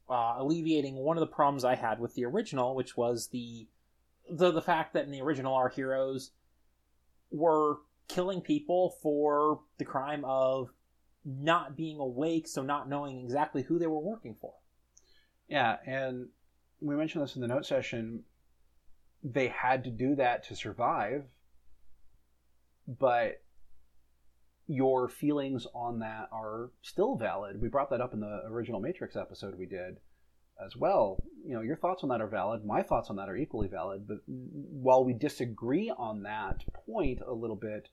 [0.10, 3.68] uh, alleviating one of the problems I had with the original, which was the
[4.30, 6.32] the the fact that in the original our heroes
[7.32, 10.70] were killing people for the crime of
[11.24, 14.54] not being awake, so not knowing exactly who they were working for.
[15.48, 16.28] Yeah, and
[16.82, 18.24] we mentioned this in the note session.
[19.24, 21.24] They had to do that to survive,
[22.88, 23.42] but
[24.68, 27.62] your feelings on that are still valid.
[27.62, 29.98] We brought that up in the original Matrix episode we did
[30.64, 31.24] as well.
[31.46, 32.66] You know, your thoughts on that are valid.
[32.66, 34.08] My thoughts on that are equally valid.
[34.08, 37.90] But while we disagree on that point a little bit,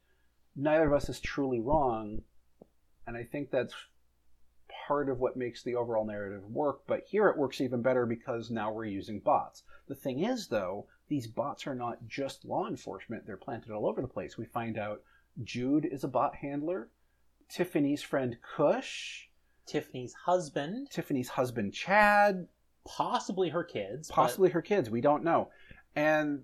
[0.57, 2.23] neither of us is truly wrong.
[3.07, 3.75] And I think that's
[4.87, 6.81] part of what makes the overall narrative work.
[6.87, 9.63] But here it works even better because now we're using bots.
[9.89, 14.01] The thing is, though, these bots are not just law enforcement, they're planted all over
[14.01, 14.39] the place.
[14.39, 15.03] We find out
[15.45, 16.89] Jude is a bot handler.
[17.49, 19.29] Tiffany's friend Kush.
[19.67, 22.49] Tiffany's husband, Tiffany's husband Chad.
[22.85, 24.91] possibly her kids, but- Possibly her kids.
[24.91, 25.51] We don't know.
[25.95, 26.43] And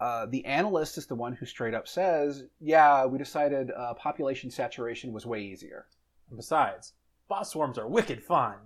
[0.00, 4.48] uh, the analyst is the one who straight up says, yeah, we decided uh, population
[4.50, 5.86] saturation was way easier.
[6.28, 6.92] and besides,
[7.28, 8.56] bot swarms are wicked fun.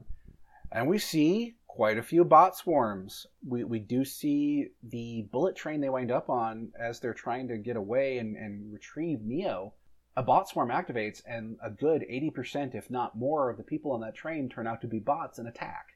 [0.70, 3.26] And we see quite a few bot swarms.
[3.46, 7.58] We, we do see the bullet train they wind up on as they're trying to
[7.58, 9.74] get away and, and retrieve Neo.
[10.14, 14.00] A bot swarm activates, and a good 80%, if not more, of the people on
[14.02, 15.86] that train turn out to be bots and attack.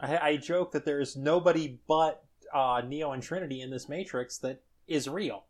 [0.00, 4.62] I, I joke that there's nobody but uh, Neo and Trinity in this Matrix that
[4.88, 5.44] is real.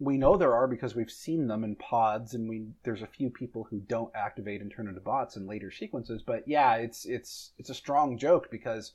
[0.00, 3.30] We know there are because we've seen them in pods, and we there's a few
[3.30, 6.22] people who don't activate and turn into bots in later sequences.
[6.22, 8.92] But yeah, it's it's it's a strong joke because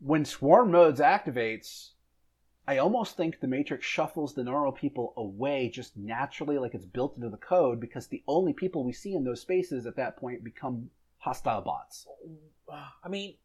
[0.00, 1.90] when swarm modes activates,
[2.66, 7.16] I almost think the Matrix shuffles the normal people away just naturally, like it's built
[7.16, 10.44] into the code, because the only people we see in those spaces at that point
[10.44, 12.06] become hostile bots.
[12.70, 13.36] I mean,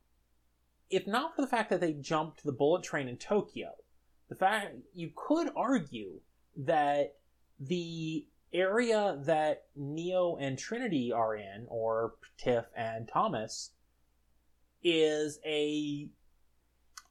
[0.89, 3.69] if not for the fact that they jumped the bullet train in Tokyo,
[4.29, 6.19] the fact you could argue
[6.57, 7.15] that
[7.59, 13.71] the area that Neo and Trinity are in, or Tiff and Thomas,
[14.83, 16.09] is a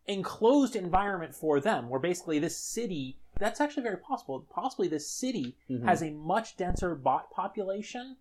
[0.06, 4.46] enclosed environment for them, where basically this city that's actually very possible.
[4.50, 5.84] Possibly this city Mhm.
[5.84, 8.18] has a much denser bot population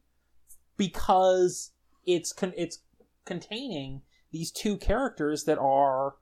[0.78, 1.74] because
[2.06, 2.80] it's con- it's
[3.26, 4.02] containing
[4.32, 6.16] these two characters that are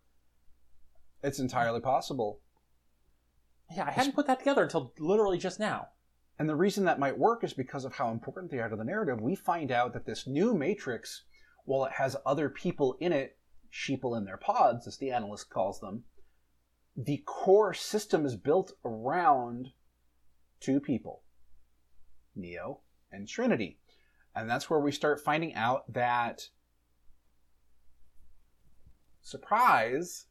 [1.22, 2.42] It's entirely possible.
[3.76, 5.90] Yeah I hadn't put that together until literally just now.
[6.38, 8.84] And the reason that might work is because of how important they are to the
[8.86, 9.20] narrative.
[9.20, 11.24] We find out that this new Matrix,
[11.66, 13.38] while it has other people in it,
[13.72, 16.06] sheeple in their pods, as the analyst calls them,
[16.96, 19.70] the core system is built around
[20.62, 21.24] two people
[22.36, 22.80] Neo
[23.12, 23.80] and Trinity.
[24.34, 26.50] And that's where we start finding out that
[29.22, 30.28] surprise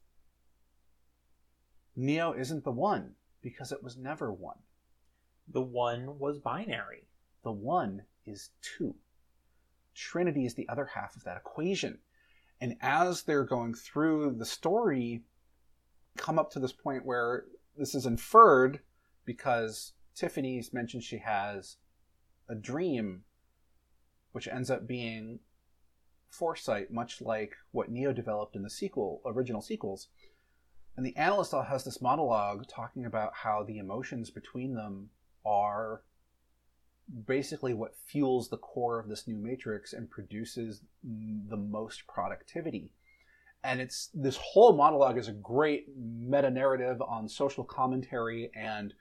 [1.94, 4.58] Neo isn't the one because it was never one.
[5.48, 7.08] The one was binary.
[7.42, 8.94] The one is two.
[9.94, 11.98] Trinity is the other half of that equation.
[12.60, 15.22] And as they're going through the story,
[16.16, 17.44] come up to this point where
[17.76, 18.80] this is inferred
[19.24, 21.76] because Tiffany's mentioned she has
[22.48, 23.22] a dream,
[24.32, 25.38] which ends up being
[26.30, 30.08] foresight, much like what Neo developed in the sequel, original sequels.
[30.98, 35.10] And the analyst has this monologue talking about how the emotions between them
[35.46, 36.02] are
[37.24, 42.90] basically what fuels the core of this new matrix and produces the most productivity.
[43.62, 48.92] And it's this whole monologue is a great meta narrative on social commentary and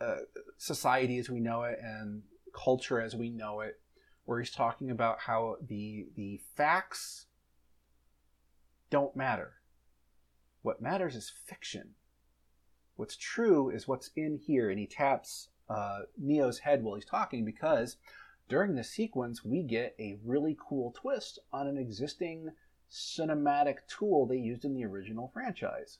[0.00, 0.18] uh,
[0.56, 2.22] society as we know it and
[2.54, 3.80] culture as we know it,
[4.24, 7.26] where he's talking about how the the facts
[8.88, 9.57] don't matter.
[10.62, 11.94] What matters is fiction.
[12.96, 17.44] What's true is what's in here, and he taps uh, Neo's head while he's talking
[17.44, 17.96] because
[18.48, 22.50] during the sequence we get a really cool twist on an existing
[22.90, 25.98] cinematic tool they used in the original franchise.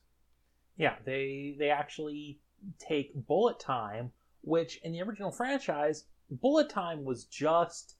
[0.77, 2.39] Yeah, they they actually
[2.79, 7.95] take bullet time, which in the original franchise, bullet time was just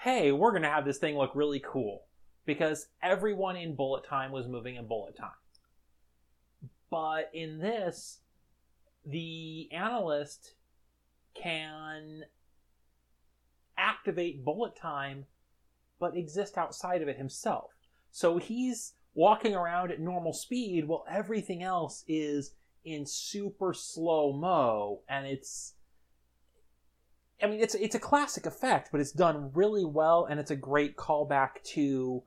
[0.00, 2.04] hey, we're going to have this thing look really cool
[2.44, 5.30] because everyone in bullet time was moving in bullet time.
[6.90, 8.20] But in this,
[9.04, 10.54] the analyst
[11.34, 12.24] can
[13.78, 15.26] activate bullet time
[15.98, 17.70] but exist outside of it himself.
[18.10, 22.52] So he's walking around at normal speed while everything else is
[22.84, 25.74] in super slow mo and it's
[27.42, 30.56] I mean it's it's a classic effect but it's done really well and it's a
[30.56, 32.22] great callback to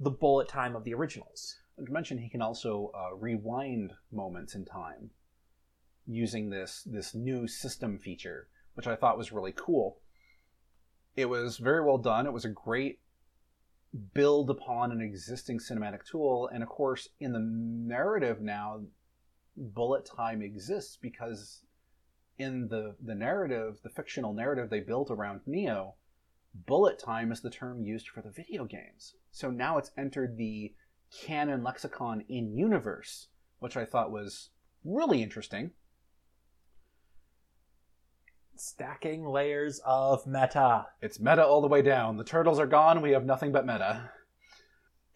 [0.00, 1.56] the bullet time of the originals.
[1.88, 5.10] Mention he can also uh, rewind moments in time
[6.06, 10.00] using this this new system feature, which I thought was really cool.
[11.16, 12.26] It was very well done.
[12.26, 13.00] It was a great
[14.14, 18.82] build upon an existing cinematic tool, and of course, in the narrative now,
[19.56, 21.64] bullet time exists because
[22.38, 25.94] in the the narrative, the fictional narrative they built around Neo,
[26.54, 29.14] bullet time is the term used for the video games.
[29.30, 30.74] So now it's entered the
[31.10, 34.50] canon lexicon in universe, which I thought was
[34.84, 35.72] really interesting
[38.60, 40.86] stacking layers of meta.
[41.00, 42.16] It's meta all the way down.
[42.16, 43.00] The turtles are gone.
[43.00, 44.10] We have nothing but meta.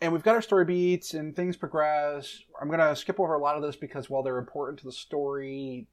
[0.01, 2.43] And we've got our story beats and things progress.
[2.61, 4.93] I'm going to skip over a lot of this because while they're important to the
[4.93, 5.87] story,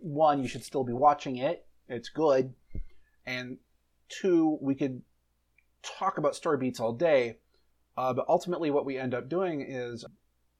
[0.00, 1.66] one, you should still be watching it.
[1.88, 2.54] It's good.
[3.26, 3.58] And
[4.08, 5.02] two, we could
[5.82, 7.38] talk about story beats all day.
[7.96, 10.04] Uh, but ultimately, what we end up doing is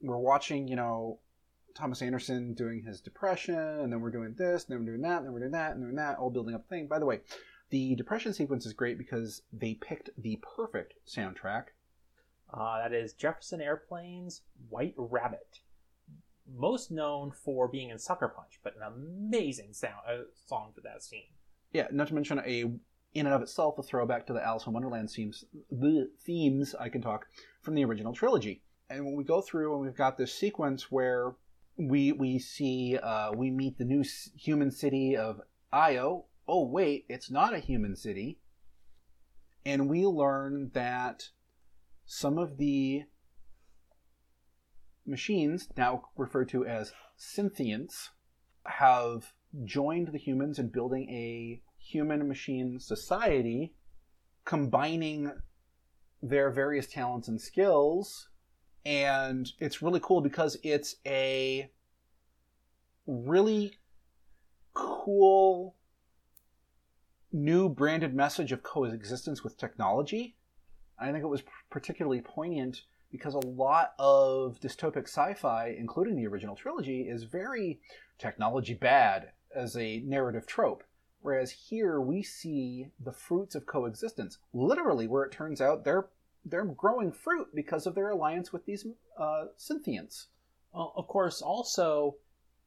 [0.00, 1.18] we're watching, you know,
[1.74, 5.18] Thomas Anderson doing his depression, and then we're doing this, and then we're doing that,
[5.18, 6.86] and then we're doing that, and doing that, all building up thing.
[6.86, 7.20] By the way,
[7.70, 11.66] the depression sequence is great because they picked the perfect soundtrack.
[12.52, 15.60] Uh, that is Jefferson Airplane's White Rabbit.
[16.52, 21.04] Most known for being in Sucker Punch, but an amazing sound uh, song for that
[21.04, 21.30] scene.
[21.72, 22.72] Yeah, not to mention a
[23.14, 26.88] in and of itself a throwback to the Alice in Wonderland themes, the themes I
[26.88, 27.26] can talk
[27.62, 28.62] from the original trilogy.
[28.88, 31.34] And when we go through and we've got this sequence where
[31.76, 34.04] we we see uh, we meet the new
[34.36, 35.40] human city of
[35.72, 36.26] Io.
[36.46, 38.38] Oh wait, it's not a human city,
[39.64, 41.28] and we learn that
[42.04, 43.04] some of the
[45.06, 48.10] machines, now referred to as synthients,
[48.66, 49.32] have
[49.64, 53.74] joined the humans in building a human machine society,
[54.44, 55.32] combining
[56.22, 58.28] their various talents and skills
[58.84, 61.70] and it's really cool because it's a
[63.06, 63.74] really
[64.72, 65.76] cool
[67.32, 70.36] new branded message of coexistence with technology.
[70.98, 76.56] I think it was particularly poignant because a lot of dystopic sci-fi, including the original
[76.56, 77.80] trilogy, is very
[78.18, 80.84] technology bad as a narrative trope.
[81.22, 86.08] Whereas here we see the fruits of coexistence, literally, where it turns out they're
[86.44, 88.86] they're growing fruit because of their alliance with these
[89.18, 90.28] uh, synthients.
[90.72, 92.16] Well, of course, also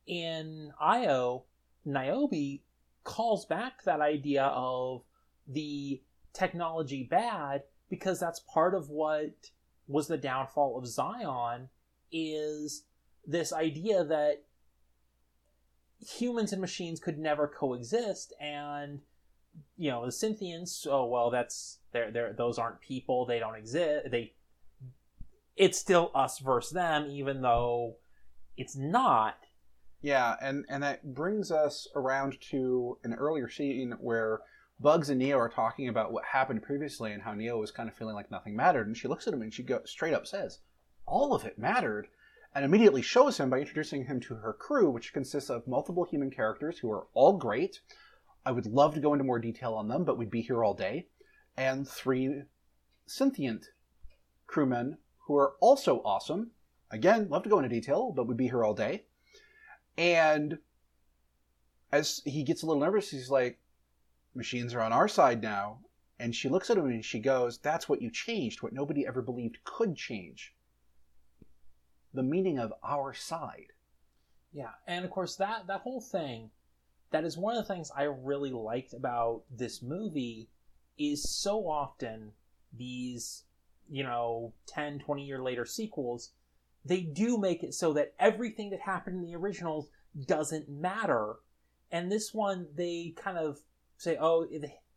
[0.06, 1.46] in Io,
[1.84, 2.60] Niobe
[3.04, 5.04] calls back that idea of
[5.48, 6.02] the
[6.34, 9.50] technology bad because that's part of what
[9.88, 11.70] was the downfall of Zion
[12.12, 12.86] is
[13.26, 14.44] this idea that
[16.06, 19.02] humans and machines could never coexist and
[19.78, 20.88] you know the Synthients.
[20.90, 23.26] Oh well, that's they're they're those aren't people.
[23.26, 24.12] They don't exist.
[24.12, 24.34] They
[25.56, 27.98] it's still us versus them, even though
[28.58, 29.38] it's not.
[30.02, 34.42] Yeah, and and that brings us around to an earlier scene where
[34.80, 37.96] Bugs and Neo are talking about what happened previously and how Neo was kind of
[37.96, 40.60] feeling like nothing mattered, and she looks at him and she go straight up says,
[41.06, 42.08] "All of it mattered."
[42.56, 46.30] And immediately shows him by introducing him to her crew, which consists of multiple human
[46.30, 47.82] characters who are all great.
[48.46, 50.74] I would love to go into more detail on them, but we'd be here all
[50.74, 51.08] day.
[51.58, 52.44] And three
[53.06, 53.70] sentient
[54.46, 56.52] crewmen who are also awesome.
[56.92, 59.06] Again, love to go into detail, but we'd be here all day.
[59.98, 60.60] And
[61.92, 63.60] as he gets a little nervous, he's like,
[64.36, 65.80] Machines are on our side now.
[66.20, 69.22] And she looks at him and she goes, That's what you changed, what nobody ever
[69.22, 70.54] believed could change.
[72.14, 73.74] The meaning of our side.
[74.52, 76.52] Yeah, and of course that that whole thing,
[77.12, 80.50] that is one of the things I really liked about this movie
[80.98, 82.32] is so often
[82.72, 83.44] these,
[83.90, 86.32] you know, 10, 20 year later sequels,
[86.86, 89.90] they do make it so that everything that happened in the originals
[90.28, 91.36] doesn't matter.
[91.92, 93.60] And this one, they kind of
[93.98, 94.48] say, oh,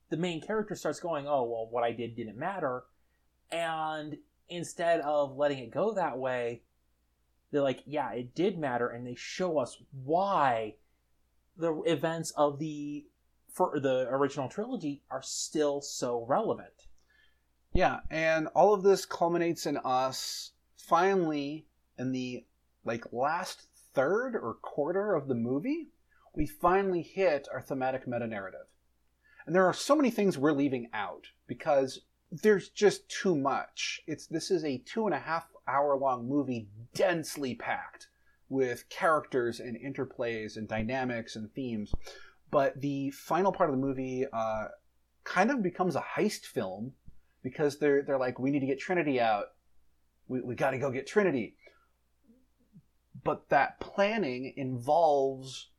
[0.09, 2.85] the main character starts going, oh, well, what I did didn't matter.
[3.51, 4.17] And
[4.49, 6.63] instead of letting it go that way,
[7.51, 8.89] they're like, yeah, it did matter.
[8.89, 10.75] And they show us why
[11.57, 13.07] the events of the
[13.53, 16.89] for the original trilogy are still so relevant.
[17.73, 21.67] Yeah, and all of this culminates in us finally
[21.99, 22.45] in the
[22.85, 25.89] like last third or quarter of the movie,
[26.35, 28.67] we finally hit our thematic meta narrative.
[29.47, 34.03] And there are so many things we're leaving out because there's just too much.
[34.07, 38.09] It's this is a two and a half hour long movie densely packed
[38.49, 41.93] with characters and interplays and dynamics and themes.
[42.51, 44.67] But the final part of the movie uh,
[45.25, 46.93] kind of becomes a heist film
[47.43, 49.47] because they're they're like, we need to get Trinity out.
[50.29, 51.57] We we got to go get Trinity.
[53.25, 55.71] But that planning involves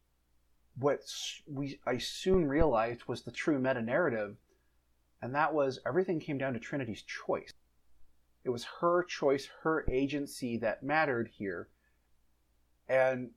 [0.77, 0.99] what
[1.47, 4.35] we I soon realized was the true meta narrative,
[5.21, 7.53] and that was everything came down to Trinity's choice.
[8.47, 11.67] It was her choice, her agency that mattered here.
[12.87, 13.31] And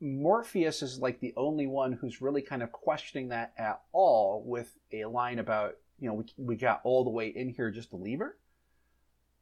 [0.00, 4.76] Morpheus is like the only one who's really kind of questioning that at all with
[4.92, 7.96] a line about, you know, we, we got all the way in here just to
[7.96, 8.36] leave her.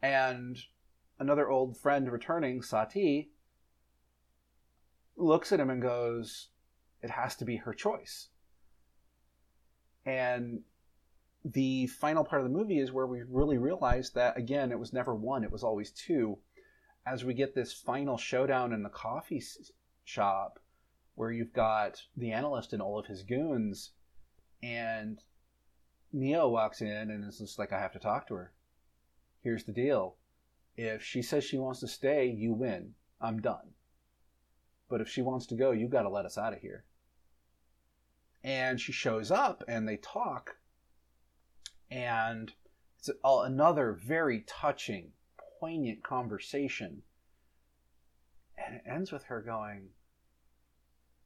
[0.01, 0.57] And
[1.19, 3.33] another old friend returning, Sati,
[5.17, 6.51] looks at him and goes,
[7.03, 8.29] It has to be her choice.
[10.07, 10.61] And
[11.45, 14.93] the final part of the movie is where we really realize that, again, it was
[14.93, 16.39] never one, it was always two.
[17.07, 19.43] As we get this final showdown in the coffee
[20.05, 20.59] shop
[21.17, 23.93] where you've got the analyst and all of his goons,
[24.63, 25.21] and
[26.13, 28.53] Neo walks in and is just like, I have to talk to her.
[29.43, 30.17] Here's the deal.
[30.77, 32.95] If she says she wants to stay, you win.
[33.21, 33.75] I'm done.
[34.89, 36.85] But if she wants to go, you got to let us out of here.
[38.43, 40.57] And she shows up and they talk.
[41.95, 42.53] And
[42.99, 45.13] it's another very touching,
[45.61, 47.03] poignant conversation.
[48.59, 49.91] And it ends with her going,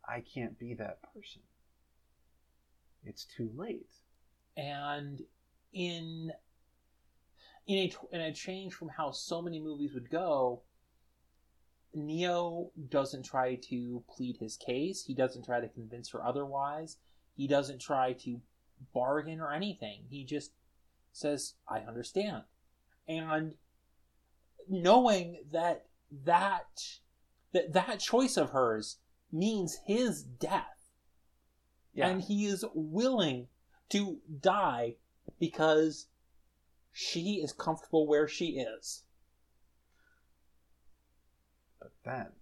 [0.06, 1.40] I can't be that person.
[3.02, 3.94] It's too late.
[4.58, 5.22] And
[5.72, 6.32] in
[7.66, 10.62] in a in a change from how so many movies would go,
[11.94, 15.04] Neo doesn't try to plead his case.
[15.04, 16.98] He doesn't try to convince her otherwise.
[17.36, 18.40] He doesn't try to
[18.92, 20.04] bargain or anything.
[20.08, 20.52] He just
[21.12, 22.44] says, "I understand,"
[23.06, 23.56] and
[24.68, 25.86] knowing that
[26.24, 27.00] that
[27.52, 28.98] that that choice of hers
[29.32, 30.90] means his death.
[31.94, 32.08] Yeah.
[32.08, 33.48] And he is willing
[33.90, 34.96] to die
[35.40, 36.06] because
[36.92, 39.04] she is comfortable where she is.
[41.80, 42.32] But then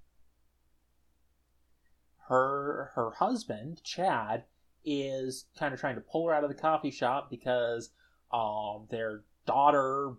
[2.28, 4.44] her her husband, Chad,
[4.86, 7.90] is kind of trying to pull her out of the coffee shop because
[8.32, 10.12] um their daughter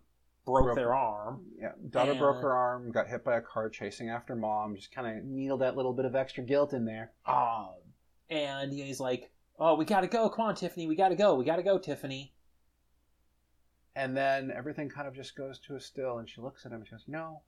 [0.46, 1.46] broke, broke their arm.
[1.60, 4.76] Yeah, daughter and, broke her arm, got hit by a car chasing after mom.
[4.76, 7.12] Just kind of needled that little bit of extra guilt in there.
[7.26, 7.76] Um,
[8.30, 10.30] and he's like, "Oh, we gotta go!
[10.30, 11.36] Come on, Tiffany, we gotta go!
[11.36, 12.34] We gotta go, Tiffany."
[13.96, 16.80] And then everything kind of just goes to a still, and she looks at him
[16.80, 17.42] and she goes, "No,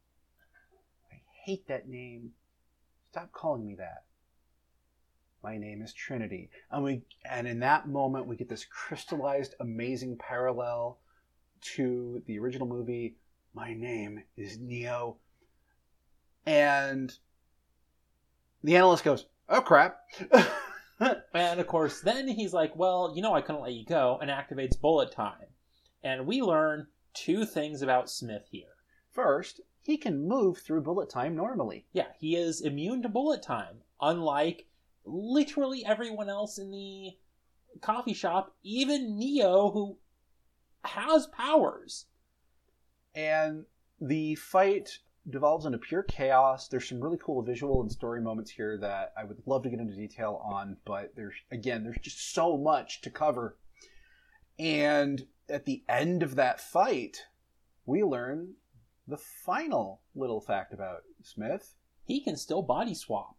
[1.12, 2.32] I hate that name.
[3.12, 4.04] Stop calling me that."
[5.44, 6.50] My name is Trinity.
[6.72, 11.00] And we and in that moment we get this crystallized amazing parallel
[11.76, 13.16] to the original movie,
[13.54, 15.18] my name is Neo.
[16.46, 17.14] And
[18.64, 20.02] the analyst goes, oh crap.
[21.00, 24.30] and of course, then he's like, "Well, you know, I couldn't let you go," and
[24.30, 25.48] activates bullet time.
[26.04, 28.76] And we learn two things about Smith here.
[29.10, 31.86] First, he can move through bullet time normally.
[31.94, 34.68] Yeah, he is immune to bullet time, unlike
[35.06, 37.12] literally everyone else in the
[37.82, 39.98] coffee shop, even Neo, who
[40.84, 42.06] has powers.
[43.16, 43.66] And
[44.00, 46.68] the fight devolves into pure chaos.
[46.68, 49.80] There's some really cool visual and story moments here that I would love to get
[49.80, 53.58] into detail on, but there's again, there's just so much to cover.
[54.58, 57.26] And at the end of that fight,
[57.86, 58.56] we learn
[59.08, 61.76] the final little fact about Smith.
[62.04, 63.39] He can still body swap.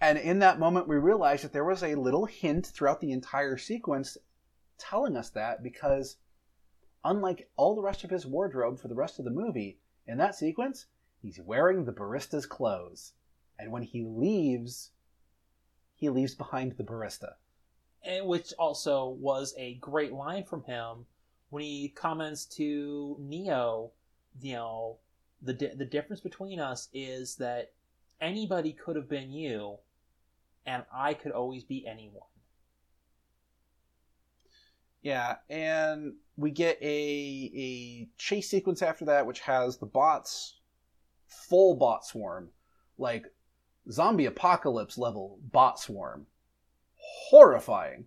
[0.00, 3.56] And in that moment, we realized that there was a little hint throughout the entire
[3.56, 4.18] sequence
[4.78, 6.16] telling us that because,
[7.04, 10.34] unlike all the rest of his wardrobe for the rest of the movie, in that
[10.34, 10.86] sequence,
[11.22, 13.14] he's wearing the barista's clothes.
[13.58, 14.90] And when he leaves,
[15.94, 17.34] he leaves behind the barista.
[18.02, 21.06] And which also was a great line from him
[21.50, 23.92] when he comments to Neo,
[24.40, 24.98] you know,
[25.42, 27.72] the di- the difference between us is that
[28.20, 29.78] anybody could have been you,
[30.66, 32.28] and I could always be anyone.
[35.02, 40.58] Yeah, and we get a a chase sequence after that, which has the bots,
[41.28, 42.50] full bot swarm,
[42.98, 43.26] like
[43.90, 46.26] zombie apocalypse level bot swarm,
[46.96, 48.06] horrifying.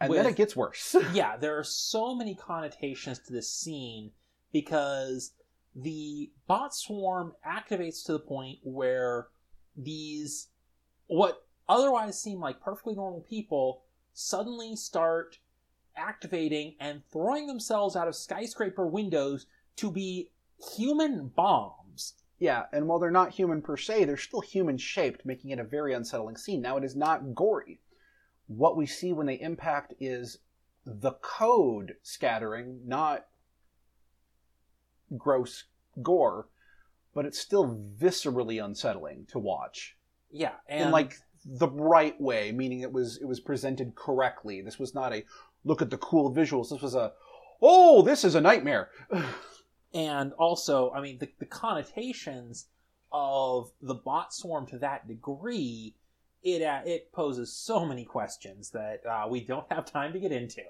[0.00, 0.94] And then it gets worse.
[1.12, 4.12] yeah, there are so many connotations to this scene
[4.52, 5.32] because
[5.74, 9.28] the bot swarm activates to the point where
[9.76, 10.48] these
[11.06, 15.38] what otherwise seem like perfectly normal people suddenly start
[15.96, 19.46] activating and throwing themselves out of skyscraper windows
[19.76, 20.30] to be
[20.76, 22.14] human bombs.
[22.38, 25.64] yeah, and while they're not human per se, they're still human shaped, making it a
[25.64, 26.62] very unsettling scene.
[26.62, 27.80] Now, it is not gory.
[28.46, 30.38] What we see when they impact is
[30.86, 33.26] the code scattering, not
[35.16, 35.64] gross
[36.02, 36.48] gore,
[37.14, 39.96] but it's still viscerally unsettling to watch.
[40.30, 44.60] Yeah, and in like the right way, meaning it was it was presented correctly.
[44.60, 45.24] This was not a
[45.64, 46.70] look at the cool visuals.
[46.70, 47.12] This was a
[47.60, 48.90] oh, this is a nightmare.
[49.94, 52.66] and also, I mean, the, the connotations
[53.12, 55.94] of the bot swarm to that degree,
[56.42, 60.32] it uh, it poses so many questions that uh, we don't have time to get
[60.32, 60.62] into.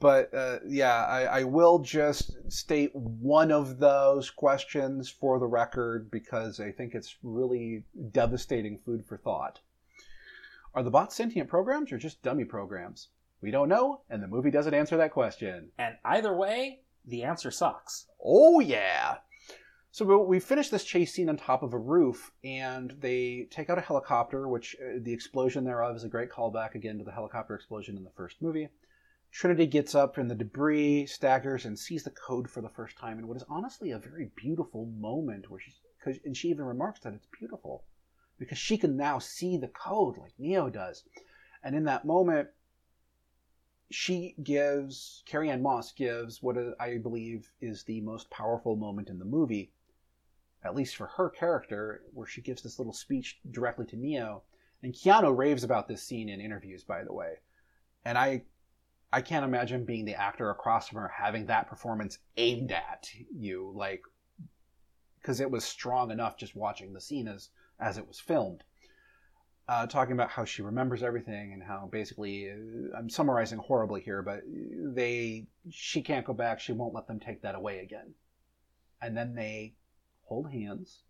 [0.00, 6.10] but uh, yeah, I, I will just state one of those questions for the record
[6.10, 9.60] because I think it's really devastating food for thought.
[10.74, 13.08] Are the bots sentient programs or just dummy programs?
[13.42, 15.70] We don't know, and the movie doesn't answer that question.
[15.76, 18.06] And either way, the answer sucks.
[18.24, 19.16] Oh yeah.
[19.90, 23.68] So we- we finish this chase scene on top of a roof, and they take
[23.68, 27.12] out a helicopter, which uh, the explosion thereof is a great callback again to the
[27.12, 28.68] helicopter explosion in the first movie.
[29.30, 33.18] Trinity gets up in the debris, staggers, and sees the code for the first time
[33.18, 35.50] in what is honestly a very beautiful moment.
[35.50, 37.84] Where she's, cause, and she even remarks that it's beautiful
[38.38, 41.04] because she can now see the code like Neo does.
[41.62, 42.48] And in that moment,
[43.90, 49.24] she gives Carrie-Anne Moss gives what I believe is the most powerful moment in the
[49.24, 49.70] movie,
[50.64, 54.42] at least for her character, where she gives this little speech directly to Neo.
[54.82, 57.34] And Keanu raves about this scene in interviews, by the way.
[58.04, 58.42] And I,
[59.12, 63.72] I can't imagine being the actor across from her having that performance aimed at you,
[63.76, 64.02] like,
[65.20, 67.50] because it was strong enough just watching the scene as
[67.82, 68.64] as it was filmed
[69.68, 74.22] uh, talking about how she remembers everything and how basically uh, I'm summarizing horribly here,
[74.22, 76.60] but they she can't go back.
[76.60, 78.14] She won't let them take that away again.
[79.00, 79.74] And then they
[80.24, 81.02] hold hands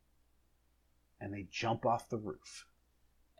[1.21, 2.67] and they jump off the roof.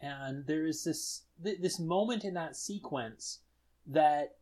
[0.01, 3.41] And there is this th- this moment in that sequence
[3.87, 4.37] that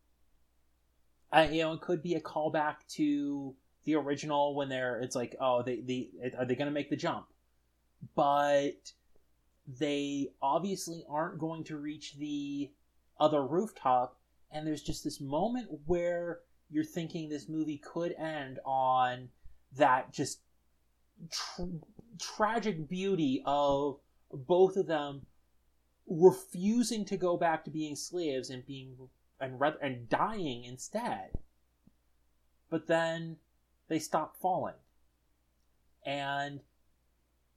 [1.31, 5.35] I you know it could be a callback to the original when they're it's like
[5.39, 7.27] oh they they are they going to make the jump,
[8.15, 8.91] but
[9.79, 12.71] they obviously aren't going to reach the
[13.19, 14.17] other rooftop.
[14.51, 16.39] And there's just this moment where
[16.69, 19.29] you're thinking this movie could end on
[19.77, 20.41] that just
[21.29, 21.63] tr-
[22.19, 23.99] tragic beauty of
[24.33, 25.25] both of them
[26.07, 28.95] refusing to go back to being slaves and being
[29.39, 31.31] and rather and dying instead.
[32.69, 33.37] But then
[33.87, 34.75] they stop falling.
[36.05, 36.61] And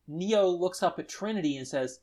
[0.07, 2.01] neo looks up at trinity and says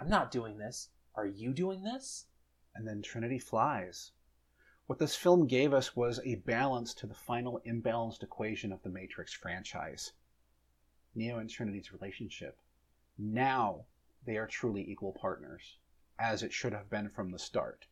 [0.00, 2.26] i'm not doing this are you doing this
[2.74, 4.12] And then Trinity flies.
[4.86, 8.90] What this film gave us was a balance to the final imbalanced equation of the
[8.90, 10.12] Matrix franchise
[11.14, 12.58] Neo and Trinity's relationship.
[13.18, 13.86] Now
[14.24, 15.78] they are truly equal partners.
[16.18, 17.86] as it should have been from the start.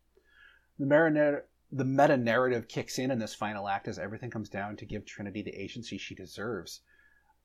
[0.79, 1.43] The, marina-
[1.73, 5.05] the meta narrative kicks in in this final act as everything comes down to give
[5.05, 6.83] Trinity the agency she deserves.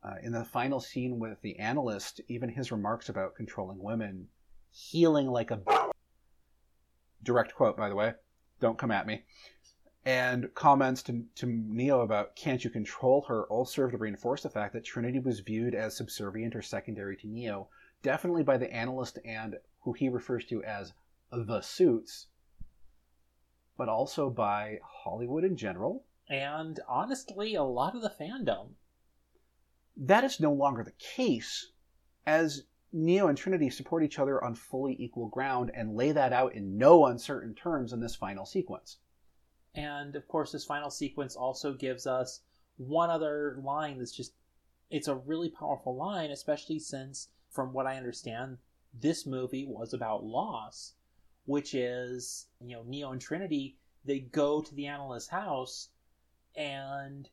[0.03, 4.27] Uh, in the final scene with the analyst, even his remarks about controlling women,
[4.71, 5.61] healing like a.
[7.23, 8.13] Direct quote, by the way.
[8.59, 9.23] Don't come at me.
[10.05, 14.49] And comments to, to Neo about can't you control her all serve to reinforce the
[14.49, 17.69] fact that Trinity was viewed as subservient or secondary to Neo,
[18.01, 20.91] definitely by the analyst and who he refers to as
[21.31, 22.27] the suits,
[23.77, 26.03] but also by Hollywood in general.
[26.29, 28.71] And honestly, a lot of the fandom.
[29.95, 31.71] That is no longer the case,
[32.25, 36.53] as Neo and Trinity support each other on fully equal ground and lay that out
[36.53, 38.97] in no uncertain terms in this final sequence.
[39.75, 42.41] And of course, this final sequence also gives us
[42.77, 44.33] one other line that's just,
[44.89, 48.57] it's a really powerful line, especially since, from what I understand,
[48.93, 50.93] this movie was about loss,
[51.45, 55.89] which is, you know, Neo and Trinity, they go to the analyst's house
[56.55, 57.29] and,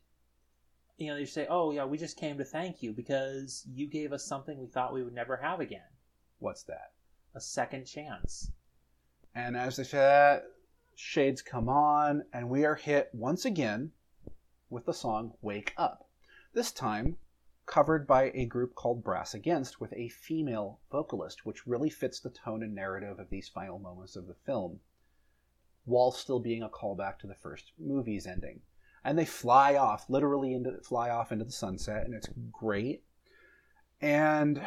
[0.97, 4.13] you know, they say, oh, yeah, we just came to thank you because you gave
[4.13, 5.81] us something we thought we would never have again
[6.39, 6.91] What's that?
[7.33, 8.51] a second chance.
[9.33, 10.43] And as they say that,
[10.95, 13.91] shades come on, and we are hit once again
[14.69, 16.09] with the song Wake Up.
[16.53, 17.17] This time
[17.65, 22.29] covered by a group called Brass Against with a female vocalist, which really fits the
[22.29, 24.81] tone and narrative of these final moments of the film,
[25.85, 28.61] while still being a callback to the first movie's ending.
[29.03, 33.03] And they fly off, literally into fly off into the sunset, and it's great.
[33.99, 34.61] And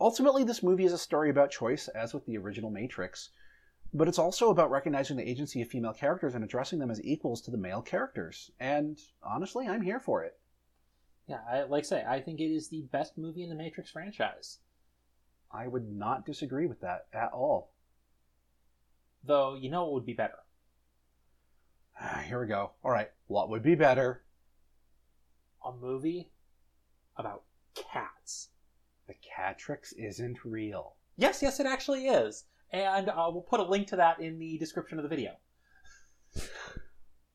[0.00, 3.30] ultimately, this movie is a story about choice, as with the original Matrix
[3.94, 7.42] but it's also about recognizing the agency of female characters and addressing them as equals
[7.42, 8.50] to the male characters.
[8.58, 10.38] And honestly, I'm here for it.
[11.28, 13.90] Yeah, I, like I say, I think it is the best movie in the Matrix
[13.90, 14.58] franchise.
[15.52, 17.72] I would not disagree with that at all.
[19.24, 20.38] Though, you know what would be better?
[22.26, 22.70] Here we go.
[22.82, 24.22] All right, what would be better?
[25.66, 26.30] A movie
[27.16, 27.42] about
[27.74, 28.48] cats.
[29.06, 30.96] The Catrix isn't real.
[31.16, 32.44] Yes, yes, it actually is.
[32.72, 35.32] And uh, we'll put a link to that in the description of the video.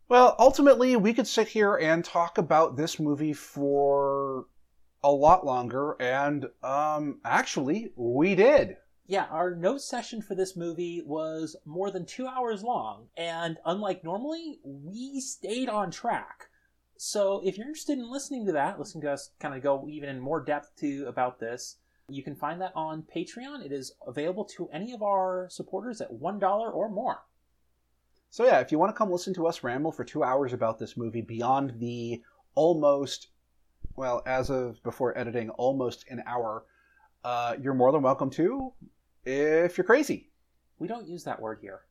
[0.09, 4.45] Well, ultimately, we could sit here and talk about this movie for
[5.03, 8.77] a lot longer, and um, actually, we did.
[9.09, 14.03] Yeah, our note session for this movie was more than two hours long, and unlike
[14.03, 16.49] normally, we stayed on track.
[16.97, 20.09] So if you're interested in listening to that, listening to us kind of go even
[20.09, 21.77] in more depth to about this,
[22.09, 23.65] you can find that on Patreon.
[23.65, 27.23] It is available to any of our supporters at $1 or more.
[28.29, 30.79] So, yeah, if you want to come listen to us ramble for two hours about
[30.79, 32.21] this movie beyond the
[32.55, 33.29] almost,
[33.95, 36.65] well, as of before editing, almost an hour,
[37.23, 38.73] uh, you're more than welcome to
[39.27, 40.29] if you're crazy.
[40.79, 41.81] We don't use that word here.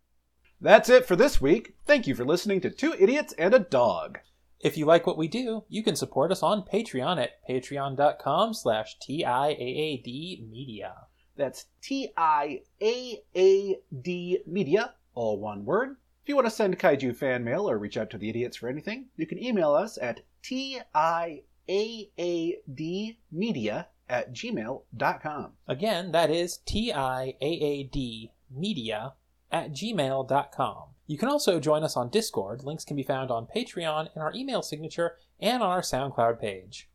[0.61, 1.75] That's it for this week.
[1.85, 4.21] Thank you for listening to Two Idiots and a Dog.
[4.59, 8.97] If you like what we do, you can support us on Patreon at patreon.com slash
[8.99, 10.95] TIAAD media.
[11.37, 15.97] That's T I A A D Media, all one word.
[16.23, 18.71] If you want to send kaiju fan mail or reach out to the idiots for
[18.71, 25.53] anything, you can email us at T I A A D Media at gmail.com.
[25.67, 29.15] Again, that is T-I-A-A-D media
[29.51, 30.83] at gmail.com.
[31.07, 32.65] You can also join us on Discord.
[32.65, 36.89] Links can be found on Patreon in our email signature and on our SoundCloud page.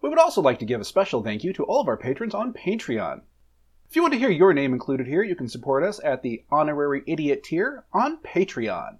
[0.00, 2.34] We would also like to give a special thank you to all of our patrons
[2.34, 3.22] on Patreon.
[3.88, 6.44] If you want to hear your name included here, you can support us at the
[6.50, 8.96] honorary idiot tier on Patreon.